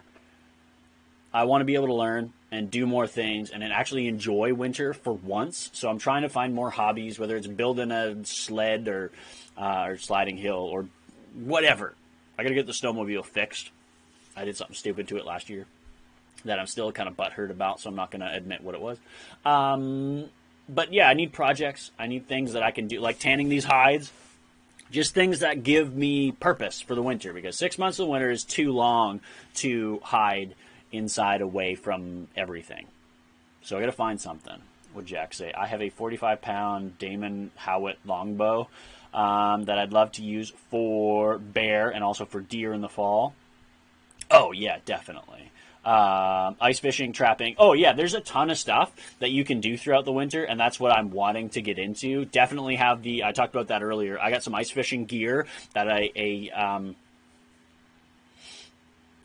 [1.32, 4.94] I want to be able to learn and do more things and actually enjoy winter
[4.94, 5.70] for once.
[5.72, 9.10] So I'm trying to find more hobbies, whether it's building a sled or
[9.58, 10.86] uh, or sliding hill or
[11.34, 11.94] whatever.
[12.38, 13.72] I got to get the snowmobile fixed.
[14.36, 15.66] I did something stupid to it last year
[16.44, 18.80] that I'm still kind of butthurt about, so I'm not going to admit what it
[18.80, 18.98] was.
[19.44, 20.28] Um,
[20.68, 21.90] but yeah, I need projects.
[21.98, 24.12] I need things that I can do, like tanning these hides.
[24.90, 28.44] Just things that give me purpose for the winter, because six months of winter is
[28.44, 29.20] too long
[29.54, 30.54] to hide
[30.92, 32.86] inside away from everything.
[33.62, 34.56] So I got to find something.
[34.94, 35.52] Would Jack say?
[35.52, 38.68] I have a 45 pound Damon Howatt longbow
[39.12, 43.34] um, that I'd love to use for bear and also for deer in the fall.
[44.30, 45.50] Oh yeah, definitely
[45.84, 47.56] uh, ice fishing, trapping.
[47.58, 50.58] Oh yeah, there's a ton of stuff that you can do throughout the winter, and
[50.58, 52.24] that's what I'm wanting to get into.
[52.24, 53.24] Definitely have the.
[53.24, 54.18] I talked about that earlier.
[54.18, 56.96] I got some ice fishing gear that I a um,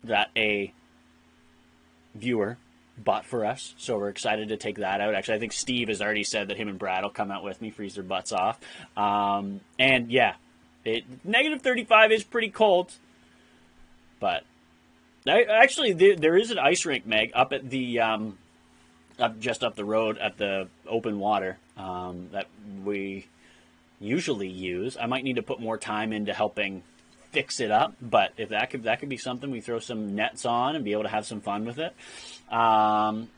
[0.04, 0.72] that a
[2.14, 2.58] viewer
[2.98, 5.14] bought for us, so we're excited to take that out.
[5.14, 7.62] Actually, I think Steve has already said that him and Brad will come out with
[7.62, 8.60] me, freeze their butts off.
[8.96, 10.34] Um, and yeah,
[10.84, 12.92] it negative 35 is pretty cold,
[14.18, 14.44] but
[15.26, 18.38] Actually, there, there is an ice rink, Meg, up at the um,
[19.18, 22.46] up just up the road at the open water um, that
[22.84, 23.26] we
[24.00, 24.96] usually use.
[24.98, 26.82] I might need to put more time into helping
[27.32, 27.94] fix it up.
[28.00, 30.92] But if that could that could be something we throw some nets on and be
[30.92, 31.94] able to have some fun with it.
[32.52, 33.28] Um,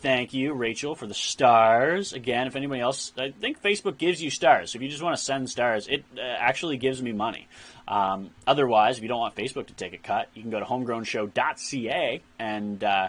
[0.00, 2.12] thank you, Rachel, for the stars.
[2.12, 4.72] Again, if anybody else, I think Facebook gives you stars.
[4.72, 7.48] So If you just want to send stars, it uh, actually gives me money.
[7.86, 10.66] Um, otherwise, if you don't want Facebook to take a cut, you can go to
[10.66, 13.08] homegrownshow.ca and uh,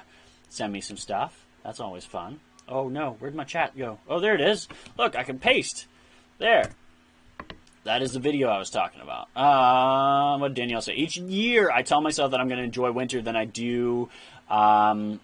[0.50, 1.46] send me some stuff.
[1.64, 2.40] That's always fun.
[2.68, 4.00] Oh no, where'd my chat go?
[4.08, 4.68] Oh, there it is.
[4.98, 5.88] Look, I can paste.
[6.38, 6.70] There.
[7.84, 9.36] That is the video I was talking about.
[9.36, 10.94] Um, what Danielle say?
[10.94, 13.22] Each year, I tell myself that I'm going to enjoy winter.
[13.22, 14.10] than I do.
[14.50, 15.20] Um,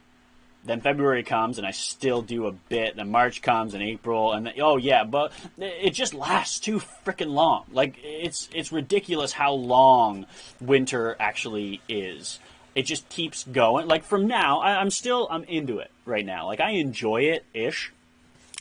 [0.66, 2.96] then February comes, and I still do a bit.
[2.96, 7.32] Then March comes, and April, and then, oh yeah, but it just lasts too freaking
[7.32, 7.66] long.
[7.72, 10.26] Like it's it's ridiculous how long
[10.60, 12.40] winter actually is
[12.76, 13.88] it just keeps going.
[13.88, 16.46] Like from now, I, am still I'm into it right now.
[16.46, 17.92] Like I enjoy it ish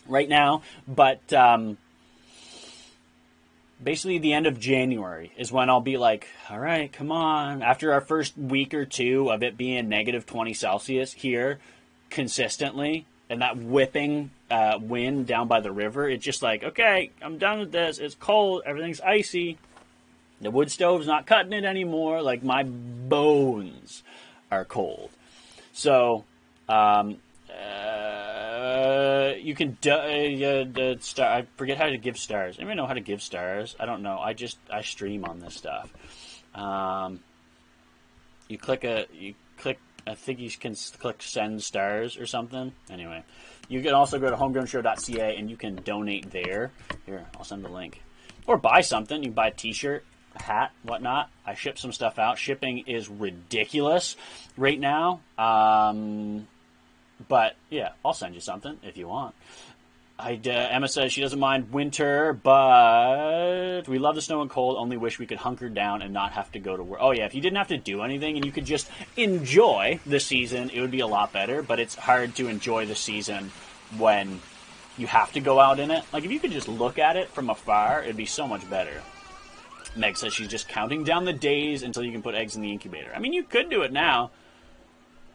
[0.06, 1.76] right now, but um,
[3.82, 7.62] basically the end of January is when I'll be like, all right, come on.
[7.62, 11.58] After our first week or two of it being negative 20 Celsius here
[12.14, 17.38] consistently, and that whipping uh, wind down by the river, it's just like, okay, I'm
[17.38, 17.98] done with this.
[17.98, 18.62] It's cold.
[18.64, 19.58] Everything's icy.
[20.40, 22.22] The wood stove's not cutting it anymore.
[22.22, 24.02] Like my bones
[24.50, 25.10] are cold.
[25.72, 26.24] So,
[26.68, 27.16] um,
[27.50, 31.26] uh, you can uh, uh, star.
[31.26, 32.58] I forget how to give stars.
[32.58, 33.76] Anybody know how to give stars?
[33.78, 34.18] I don't know.
[34.18, 35.90] I just I stream on this stuff.
[36.54, 37.20] Um,
[38.48, 39.78] you click a you click.
[40.06, 42.72] I think you can click send stars or something.
[42.90, 43.24] Anyway,
[43.68, 46.70] you can also go to homegrownshow.ca and you can donate there.
[47.06, 48.02] Here, I'll send the link.
[48.46, 49.22] Or buy something.
[49.22, 50.04] You can buy a T-shirt
[50.36, 51.30] a hat, whatnot.
[51.46, 52.38] I ship some stuff out.
[52.38, 54.16] Shipping is ridiculous
[54.56, 55.20] right now.
[55.38, 56.46] Um,
[57.28, 59.34] but yeah, I'll send you something if you want.
[60.16, 64.76] I, uh, Emma says she doesn't mind winter, but we love the snow and cold.
[64.78, 67.00] Only wish we could hunker down and not have to go to work.
[67.02, 70.20] Oh yeah, if you didn't have to do anything and you could just enjoy the
[70.20, 71.62] season, it would be a lot better.
[71.62, 73.50] But it's hard to enjoy the season
[73.98, 74.40] when
[74.96, 76.04] you have to go out in it.
[76.12, 79.02] Like if you could just look at it from afar, it'd be so much better.
[79.96, 82.70] Meg says she's just counting down the days until you can put eggs in the
[82.70, 83.12] incubator.
[83.14, 84.30] I mean, you could do it now.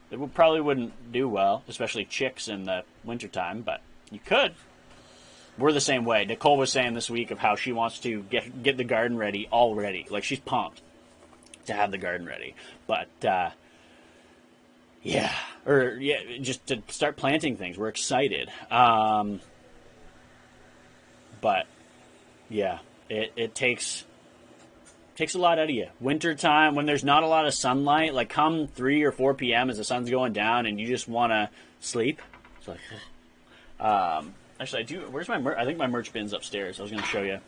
[0.09, 4.53] It probably wouldn't do well, especially chicks in the wintertime, but you could.
[5.59, 6.25] We're the same way.
[6.25, 9.47] Nicole was saying this week of how she wants to get get the garden ready
[9.51, 10.07] already.
[10.09, 10.81] Like she's pumped
[11.65, 12.55] to have the garden ready.
[12.87, 13.51] But uh,
[15.01, 15.33] yeah,
[15.65, 17.77] or yeah, just to start planting things.
[17.77, 18.49] We're excited.
[18.69, 19.39] Um,
[21.41, 21.67] but
[22.49, 22.79] yeah,
[23.09, 24.03] it, it takes
[25.15, 25.87] takes a lot out of you.
[25.99, 29.69] Winter time when there's not a lot of sunlight, like come three or four p.m.
[29.69, 31.49] as the sun's going down, and you just want to
[31.79, 32.21] sleep.
[32.57, 32.79] It's like,
[33.79, 35.01] um, actually, I do.
[35.09, 35.37] Where's my?
[35.37, 36.79] Mer- I think my merch bin's upstairs.
[36.79, 37.39] I was going to show you.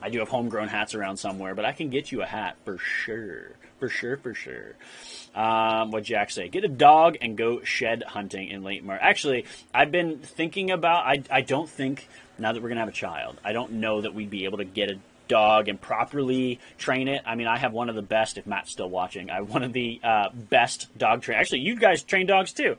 [0.00, 2.78] I do have homegrown hats around somewhere, but I can get you a hat for
[2.78, 3.50] sure,
[3.80, 4.74] for sure, for sure.
[5.34, 6.48] Um, what Jack say?
[6.48, 9.00] Get a dog and go shed hunting in late March.
[9.02, 11.04] Actually, I've been thinking about.
[11.06, 12.08] I I don't think
[12.38, 14.64] now that we're gonna have a child, I don't know that we'd be able to
[14.64, 17.22] get a dog and properly train it.
[17.26, 19.62] I mean, I have one of the best, if Matt's still watching, I have one
[19.62, 21.38] of the uh, best dog train.
[21.38, 22.76] Actually, you guys train dogs too.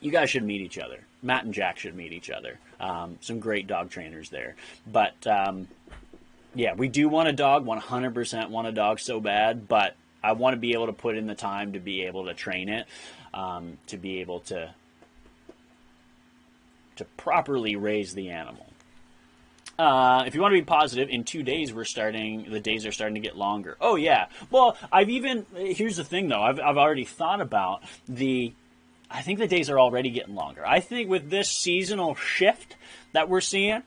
[0.00, 1.05] You guys should meet each other.
[1.22, 2.58] Matt and Jack should meet each other.
[2.80, 4.56] Um, some great dog trainers there.
[4.86, 5.68] But um,
[6.54, 10.54] yeah, we do want a dog, 100% want a dog so bad, but I want
[10.54, 12.86] to be able to put in the time to be able to train it,
[13.32, 14.74] um, to be able to
[16.96, 18.66] to properly raise the animal.
[19.78, 22.50] Uh, if you want to be positive, in two days we're starting.
[22.50, 23.76] The days are starting to get longer.
[23.80, 24.26] Oh yeah.
[24.50, 26.42] Well, I've even here's the thing though.
[26.42, 28.52] I've I've already thought about the.
[29.10, 30.66] I think the days are already getting longer.
[30.66, 32.76] I think with this seasonal shift
[33.12, 33.82] that we're seeing,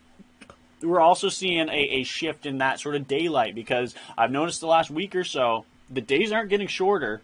[0.82, 4.68] we're also seeing a, a shift in that sort of daylight because I've noticed the
[4.68, 7.22] last week or so the days aren't getting shorter.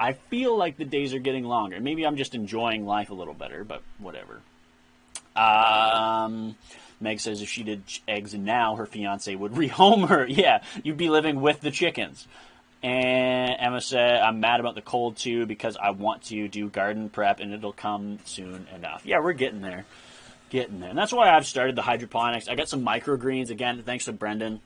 [0.00, 1.80] I feel like the days are getting longer.
[1.80, 4.40] Maybe I'm just enjoying life a little better, but whatever.
[5.34, 6.56] Um,
[7.00, 10.26] Meg says if she did eggs now, her fiance would rehome her.
[10.26, 12.26] Yeah, you'd be living with the chickens.
[12.82, 17.08] And Emma said, I'm mad about the cold too because I want to do garden
[17.08, 19.02] prep and it'll come soon enough.
[19.04, 19.84] Yeah, we're getting there.
[20.50, 20.90] Getting there.
[20.90, 22.48] And that's why I've started the hydroponics.
[22.48, 24.60] I got some microgreens, again, thanks to Brendan.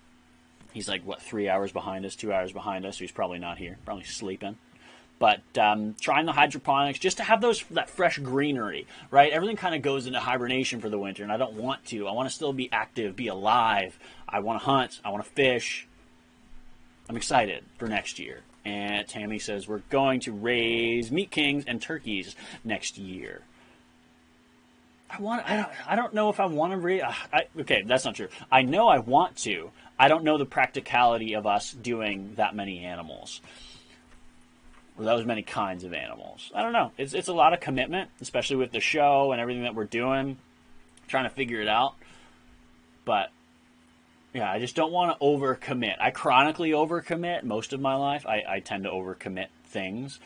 [0.72, 2.96] He's like, what, three hours behind us, two hours behind us.
[2.98, 4.56] So he's probably not here, probably sleeping
[5.22, 9.32] but um, trying the hydroponics just to have those that fresh greenery, right?
[9.32, 12.08] Everything kind of goes into hibernation for the winter, and I don't want to.
[12.08, 13.96] I want to still be active, be alive.
[14.28, 15.00] I want to hunt.
[15.04, 15.86] I want to fish.
[17.08, 18.40] I'm excited for next year.
[18.64, 23.42] And Tammy says we're going to raise meat kings and turkeys next year.
[25.10, 25.48] I want.
[25.48, 25.68] I don't.
[25.86, 27.02] I don't know if I want to raise.
[27.02, 28.28] Uh, I, okay, that's not true.
[28.50, 29.70] I know I want to.
[29.98, 33.40] I don't know the practicality of us doing that many animals.
[34.98, 36.50] Or those many kinds of animals.
[36.54, 36.92] I don't know.
[36.96, 40.38] It's it's a lot of commitment, especially with the show and everything that we're doing,
[41.08, 41.94] trying to figure it out.
[43.04, 43.30] But
[44.34, 45.96] yeah, I just don't want to overcommit.
[46.00, 48.26] I chronically overcommit most of my life.
[48.26, 50.18] I, I tend to overcommit things.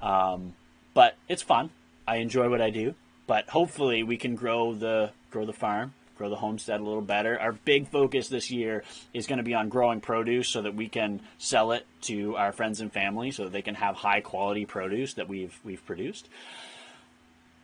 [0.00, 0.54] Um,
[0.94, 1.70] but it's fun.
[2.06, 2.94] I enjoy what I do.
[3.26, 7.40] But hopefully we can grow the grow the farm, grow the homestead a little better.
[7.40, 8.84] Our big focus this year
[9.14, 12.52] is going to be on growing produce so that we can sell it to our
[12.52, 16.28] friends and family so that they can have high quality produce that we've we've produced.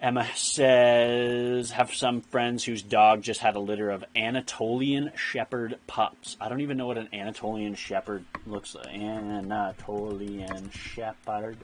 [0.00, 6.36] Emma says, have some friends whose dog just had a litter of Anatolian Shepherd pups.
[6.40, 8.94] I don't even know what an Anatolian Shepherd looks like.
[8.94, 11.58] Anatolian Shepherd.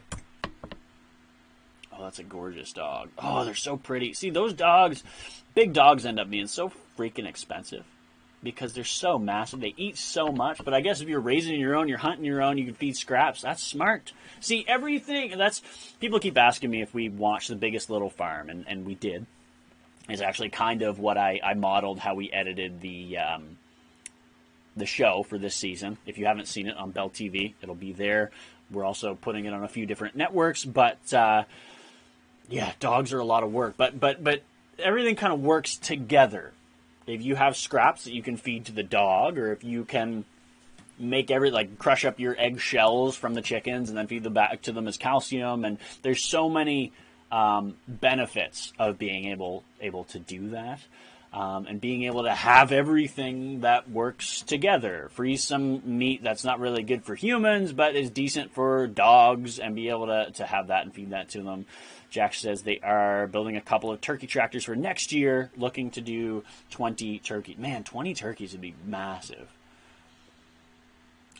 [1.93, 3.11] Oh, that's a gorgeous dog.
[3.19, 4.15] Oh, they're so pretty.
[4.15, 5.05] See, those dogs,
[5.55, 7.85] big dogs end up being so freaking expensive
[8.45, 9.61] because they're so massive.
[9.61, 10.61] They eat so much.
[10.65, 12.97] But I guess if you're raising your own, you're hunting your own, you can feed
[12.97, 13.43] scraps.
[13.43, 14.13] That's smart.
[14.41, 15.63] See, everything that's
[16.01, 19.27] people keep asking me if we watched The Biggest Little Farm, and, and we did.
[20.09, 23.57] Is actually kind of what I, I modeled how we edited the um,
[24.77, 25.97] the show for this season.
[26.05, 28.31] If you haven't seen it on Bell TV, it'll be there.
[28.71, 31.45] We're also putting it on a few different networks, but uh,
[32.51, 33.79] yeah, dogs are a lot of work.
[33.79, 34.43] But but but
[34.79, 36.53] everything kind of works together
[37.07, 40.25] if you have scraps that you can feed to the dog, or if you can
[40.99, 44.33] make every like crush up your egg shells from the chickens and then feed them
[44.33, 46.93] back to them as calcium, and there's so many
[47.33, 50.81] um, benefits of being able able to do that.
[51.33, 55.09] Um, and being able to have everything that works together.
[55.15, 59.75] Freeze some meat that's not really good for humans, but is decent for dogs, and
[59.75, 61.67] be able to, to have that and feed that to them.
[62.15, 66.01] Jack says they are building a couple of turkey tractors for next year, looking to
[66.01, 67.57] do 20 turkey.
[67.59, 69.49] Man, 20 turkeys would be massive.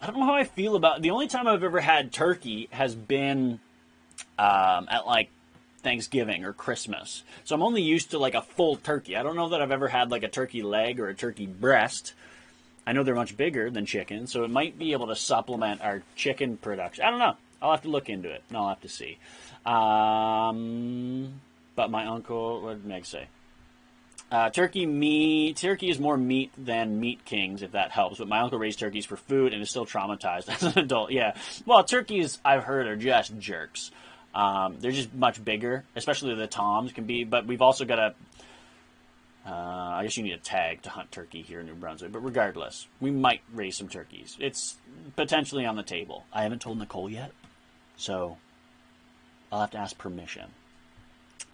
[0.03, 2.97] I don't know how I feel about the only time I've ever had turkey has
[2.97, 3.61] been
[4.37, 5.31] um, at like
[5.85, 7.23] Thanksgiving or Christmas.
[7.45, 9.17] So I'm only used to like a full turkey.
[9.17, 12.15] I don't know that I've ever had like a turkey leg or a turkey breast.
[12.85, 16.03] I know they're much bigger than chicken, so it might be able to supplement our
[16.17, 17.05] chicken production.
[17.05, 17.37] I don't know.
[17.63, 19.19] I'll have to look into it and I'll have to see.
[19.67, 21.41] Um,
[21.75, 23.29] but my uncle, what did Meg say?
[24.31, 25.57] Uh, turkey meat.
[25.57, 28.19] Turkey is more meat than Meat Kings, if that helps.
[28.19, 31.13] But my uncle raised turkeys for food and is still traumatized as an adult.
[31.13, 31.37] Yeah.
[31.67, 33.91] Well, turkeys I've heard are just jerks.
[34.35, 37.25] Um, they're just much bigger, especially the toms can be.
[37.25, 38.15] But we've also got a.
[39.47, 42.11] Uh, I guess you need a tag to hunt turkey here in New Brunswick.
[42.11, 44.37] But regardless, we might raise some turkeys.
[44.41, 44.77] It's
[45.17, 46.25] potentially on the table.
[46.33, 47.31] I haven't told Nicole yet,
[47.99, 48.39] so
[49.53, 50.51] I'll have to ask permission.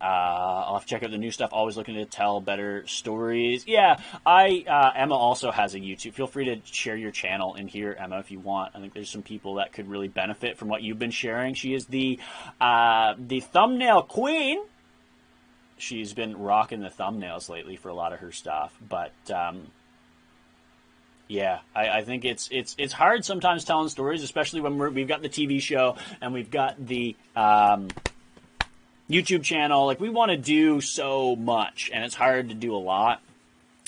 [0.01, 1.51] Uh, I'll have to check out the new stuff.
[1.53, 3.66] Always looking to tell better stories.
[3.66, 6.14] Yeah, I uh, Emma also has a YouTube.
[6.14, 8.74] Feel free to share your channel in here, Emma, if you want.
[8.74, 11.53] I think there's some people that could really benefit from what you've been sharing.
[11.53, 12.18] She is the
[12.61, 14.62] uh, the thumbnail queen.
[15.76, 19.12] She's been rocking the thumbnails lately for a lot of her stuff, but.
[19.30, 19.66] Um,
[21.31, 25.09] yeah, I, I, think it's it's it's hard sometimes telling stories, especially when we have
[25.09, 27.87] got the TV show and we've got the um,
[29.09, 29.87] YouTube channel.
[29.87, 33.22] Like we want to do so much, and it's hard to do a lot.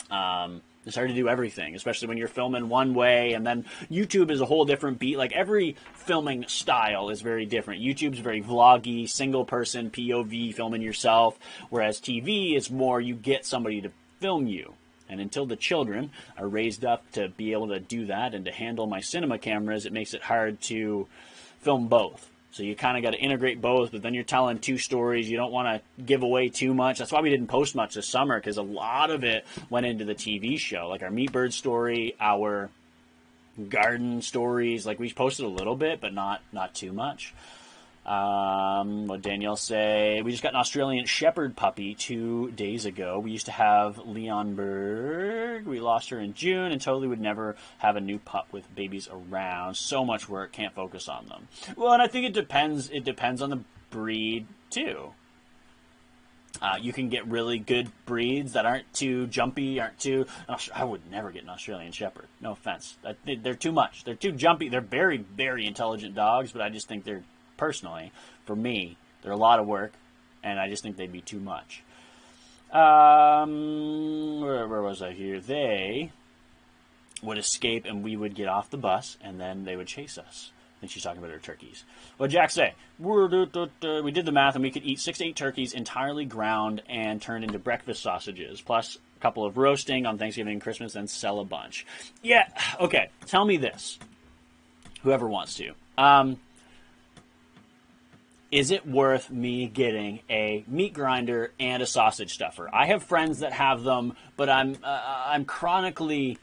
[0.09, 4.30] Um, it's hard to do everything, especially when you're filming one way, and then YouTube
[4.30, 5.18] is a whole different beat.
[5.18, 7.82] Like every filming style is very different.
[7.82, 11.40] YouTube's very vloggy, single person POV, filming yourself,
[11.70, 13.90] whereas TV is more you get somebody to
[14.20, 14.74] film you
[15.12, 18.50] and until the children are raised up to be able to do that and to
[18.50, 21.06] handle my cinema cameras, it makes it hard to
[21.60, 22.28] film both.
[22.52, 25.30] So you kind of got to integrate both, but then you're telling two stories.
[25.30, 26.98] You don't want to give away too much.
[26.98, 30.04] That's why we didn't post much this summer because a lot of it went into
[30.04, 32.68] the TV show, like our meat bird story, our
[33.68, 34.84] garden stories.
[34.84, 37.34] Like we posted a little bit, but not not too much.
[38.05, 40.22] Um, what Danielle say?
[40.22, 43.20] We just got an Australian Shepherd puppy two days ago.
[43.20, 45.66] We used to have Leon Berg.
[45.66, 49.09] We lost her in June and totally would never have a new pup with babies
[49.11, 49.76] around.
[49.76, 51.46] So much work, can't focus on them.
[51.76, 52.90] Well, and I think it depends.
[52.90, 55.12] It depends on the breed too.
[56.61, 60.26] Uh, you can get really good breeds that aren't too jumpy, aren't too.
[60.74, 62.26] I would never get an Australian Shepherd.
[62.40, 64.05] No offense, they're too much.
[64.05, 64.68] They're too jumpy.
[64.68, 67.24] They're very, very intelligent dogs, but I just think they're
[67.62, 68.10] personally,
[68.44, 69.92] for me, they're a lot of work,
[70.42, 71.84] and I just think they'd be too much.
[72.72, 75.38] Um, where, where was I here?
[75.38, 76.10] They
[77.22, 80.50] would escape, and we would get off the bus, and then they would chase us.
[80.80, 81.84] And she's talking about her turkeys.
[82.16, 82.74] What Jack say?
[82.98, 87.22] We did the math, and we could eat six to eight turkeys entirely ground and
[87.22, 91.38] turned into breakfast sausages, plus a couple of roasting on Thanksgiving and Christmas, and sell
[91.38, 91.86] a bunch.
[92.24, 92.48] Yeah,
[92.80, 93.10] okay.
[93.26, 94.00] Tell me this,
[95.04, 95.74] whoever wants to.
[95.96, 96.40] Um,
[98.53, 102.68] is it worth me getting a meat grinder and a sausage stuffer?
[102.72, 106.38] I have friends that have them, but I'm uh, I'm chronically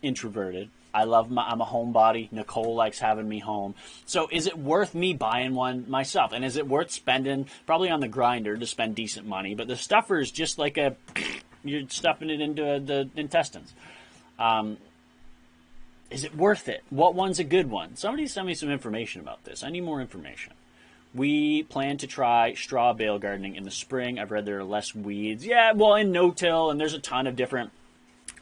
[0.00, 0.70] introverted.
[0.94, 2.32] I love my, I'm a homebody.
[2.32, 3.74] Nicole likes having me home.
[4.04, 6.32] So is it worth me buying one myself?
[6.32, 9.54] And is it worth spending probably on the grinder to spend decent money?
[9.54, 10.96] But the stuffer is just like a
[11.64, 13.72] you're stuffing it into the intestines.
[14.38, 14.78] Um,
[16.12, 16.82] is it worth it?
[16.90, 17.96] What one's a good one?
[17.96, 19.62] Somebody send me some information about this.
[19.64, 20.52] I need more information.
[21.14, 24.18] We plan to try straw bale gardening in the spring.
[24.18, 25.44] I've read there are less weeds.
[25.44, 27.70] Yeah, well, in no-till, and there's a ton of different,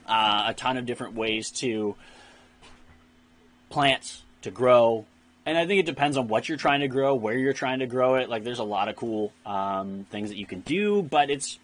[0.07, 1.97] uh, a ton of different ways to
[3.71, 5.07] plants to grow.
[5.47, 7.87] And I think it depends on what you're trying to grow, where you're trying to
[7.87, 8.29] grow it.
[8.29, 11.59] Like, there's a lot of cool um, things that you can do, but it's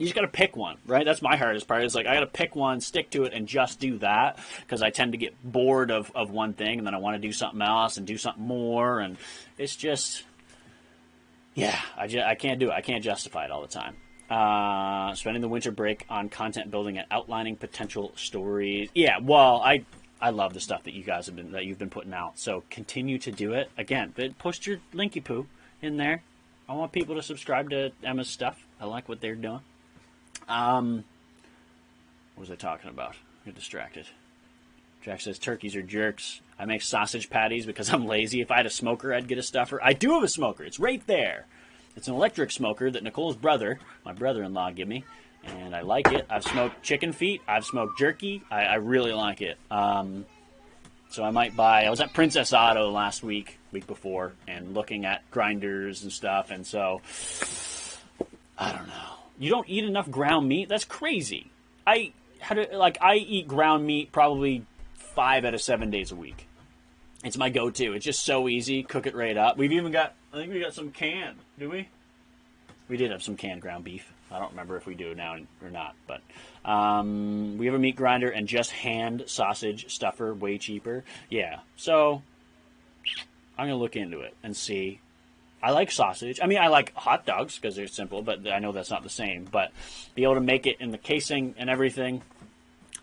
[0.00, 1.04] you just got to pick one, right?
[1.04, 1.84] That's my hardest part.
[1.84, 4.80] Is like I got to pick one, stick to it, and just do that because
[4.80, 7.32] I tend to get bored of, of one thing, and then I want to do
[7.32, 9.18] something else and do something more, and
[9.58, 10.22] it's just,
[11.54, 12.72] yeah, I just, I can't do it.
[12.72, 13.96] I can't justify it all the time.
[14.30, 18.88] Uh, spending the winter break on content building and outlining potential stories.
[18.94, 19.84] Yeah, well, I
[20.18, 22.38] I love the stuff that you guys have been that you've been putting out.
[22.38, 23.70] So continue to do it.
[23.76, 25.46] Again, post your linky poo
[25.82, 26.22] in there.
[26.66, 28.64] I want people to subscribe to Emma's stuff.
[28.80, 29.60] I like what they're doing.
[30.50, 31.04] Um,
[32.34, 33.14] what was I talking about?
[33.14, 34.06] I get distracted.
[35.02, 36.40] Jack says turkeys are jerks.
[36.58, 38.40] I make sausage patties because I'm lazy.
[38.40, 39.80] If I had a smoker, I'd get a stuffer.
[39.82, 40.64] I do have a smoker.
[40.64, 41.46] It's right there.
[41.96, 45.04] It's an electric smoker that Nicole's brother, my brother-in-law, gave me,
[45.44, 46.26] and I like it.
[46.28, 47.40] I've smoked chicken feet.
[47.48, 48.42] I've smoked jerky.
[48.50, 49.56] I, I really like it.
[49.70, 50.26] Um,
[51.10, 51.84] so I might buy.
[51.84, 56.50] I was at Princess Auto last week, week before, and looking at grinders and stuff,
[56.50, 57.00] and so
[58.58, 60.68] I don't know you don't eat enough ground meat.
[60.68, 61.50] That's crazy.
[61.86, 64.64] I how to like I eat ground meat probably
[64.94, 66.46] five out of seven days a week.
[67.24, 67.92] It's my go-to.
[67.94, 68.82] It's just so easy.
[68.82, 69.56] Cook it right up.
[69.56, 70.14] We've even got.
[70.32, 71.38] I think we got some canned.
[71.58, 71.88] Do we?
[72.88, 74.12] We did have some canned ground beef.
[74.30, 76.20] I don't remember if we do now or not, but
[76.64, 81.02] um, we have a meat grinder and just hand sausage stuffer, way cheaper.
[81.28, 82.22] Yeah, so
[83.58, 85.00] I'm gonna look into it and see
[85.62, 86.40] I like sausage.
[86.42, 89.10] I mean, I like hot dogs because they're simple, but I know that's not the
[89.10, 89.46] same.
[89.50, 89.72] But
[90.14, 92.22] be able to make it in the casing and everything.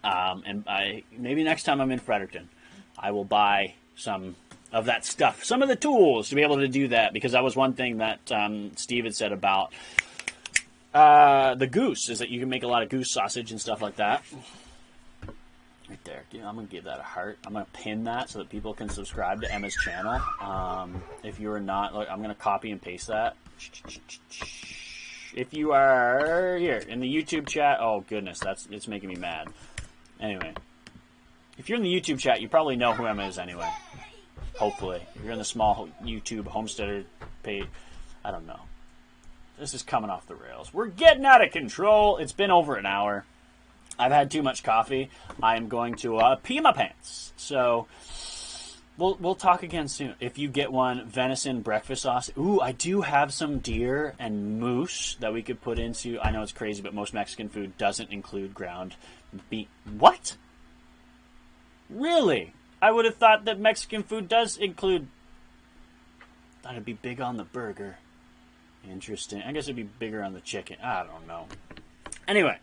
[0.03, 2.49] Um, and I maybe next time I'm in Fredericton,
[2.97, 4.36] I will buy some
[4.72, 7.14] of that stuff, some of the tools to be able to do that.
[7.14, 9.72] Because that was one thing that um, Steve had said about
[10.93, 13.82] uh, the goose is that you can make a lot of goose sausage and stuff
[13.82, 14.24] like that.
[15.89, 16.23] Right there.
[16.43, 17.39] I'm to give that a heart.
[17.45, 20.19] I'm to pin that so that people can subscribe to Emma's channel.
[20.41, 23.38] Um, if you're not, look, I'm to copy and paste that.
[25.33, 29.47] If you are here in the YouTube chat, oh goodness, that's it's making me mad.
[30.19, 30.53] Anyway,
[31.57, 33.69] if you're in the YouTube chat, you probably know who Emma is anyway.
[34.57, 37.03] Hopefully, if you're in the small YouTube homesteader
[37.43, 37.65] page,
[38.25, 38.59] I don't know.
[39.59, 40.73] This is coming off the rails.
[40.73, 42.17] We're getting out of control.
[42.17, 43.23] It's been over an hour.
[43.99, 45.09] I've had too much coffee.
[45.41, 47.33] I'm going to uh, pee my pants.
[47.37, 47.87] So
[48.97, 50.15] we'll we'll talk again soon.
[50.19, 55.15] If you get one venison breakfast sauce, ooh, I do have some deer and moose
[55.19, 56.19] that we could put into.
[56.19, 58.95] I know it's crazy, but most Mexican food doesn't include ground
[59.49, 59.67] beef.
[59.97, 60.35] What?
[61.89, 62.53] Really?
[62.82, 65.07] I would have thought that Mexican food does include.
[66.61, 67.97] Thought it'd be big on the burger.
[68.89, 69.41] Interesting.
[69.41, 70.78] I guess it'd be bigger on the chicken.
[70.83, 71.45] I don't know.
[72.28, 72.57] Anyway,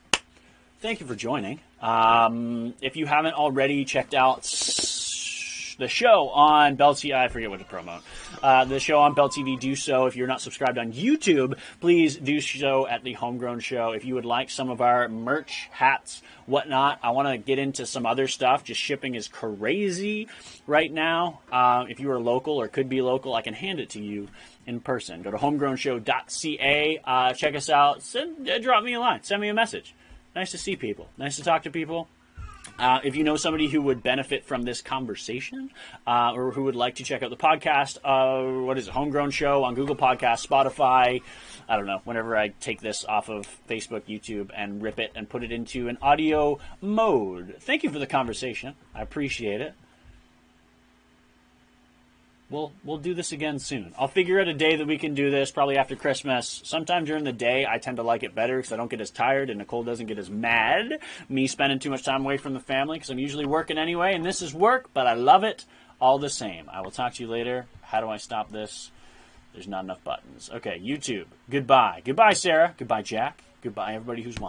[0.85, 1.59] thank you for joining.
[1.81, 7.61] Um, if you haven't already checked out the show on Bell TV, I forget what
[7.61, 8.03] to promote.
[8.43, 10.05] Uh, the show on Bell TV, do so.
[10.05, 13.93] If you're not subscribed on YouTube, please do so at the Homegrown Show.
[13.93, 17.87] If you would like some of our merch, hats, whatnot, I want to get into
[17.87, 18.63] some other stuff.
[18.63, 20.29] Just shipping is crazy
[20.67, 21.41] right now.
[21.51, 24.29] Uh, if you are local or could be local, I can hand it to you
[24.67, 25.23] in person.
[25.23, 27.01] Go to homegrownshow.ca.
[27.03, 28.03] Uh, check us out.
[28.03, 29.23] Send, uh, drop me a line.
[29.23, 29.95] Send me a message
[30.35, 31.09] nice to see people.
[31.17, 32.09] Nice to talk to people.
[32.79, 35.71] Uh, if you know somebody who would benefit from this conversation
[36.07, 39.31] uh, or who would like to check out the podcast, uh, what is it, Homegrown
[39.31, 41.23] Show on Google Podcast, Spotify,
[41.69, 45.29] I don't know, whenever I take this off of Facebook, YouTube, and rip it and
[45.29, 47.57] put it into an audio mode.
[47.61, 48.75] Thank you for the conversation.
[48.95, 49.75] I appreciate it
[52.55, 53.93] we'll we'll do this again soon.
[53.99, 56.63] I'll figure out a day that we can do this, probably after Christmas.
[56.65, 59.11] Sometime during the day, I tend to like it better because I don't get as
[59.11, 61.01] tired and Nicole doesn't get as mad.
[61.29, 64.25] Me spending too much time away from the family because I'm usually working anyway, and
[64.25, 65.65] this is work, but I love it
[66.01, 66.71] all the same.
[66.73, 67.67] I will talk to you later.
[67.83, 68.91] How do I stop this?
[69.53, 70.51] There's not enough buttons.
[70.53, 71.27] Okay, YouTube.
[71.51, 72.03] Goodbye.
[72.05, 72.75] Goodbye, Sarah.
[72.77, 73.43] Goodbye, Jack.
[73.63, 74.43] Goodbye, everybody who's watching.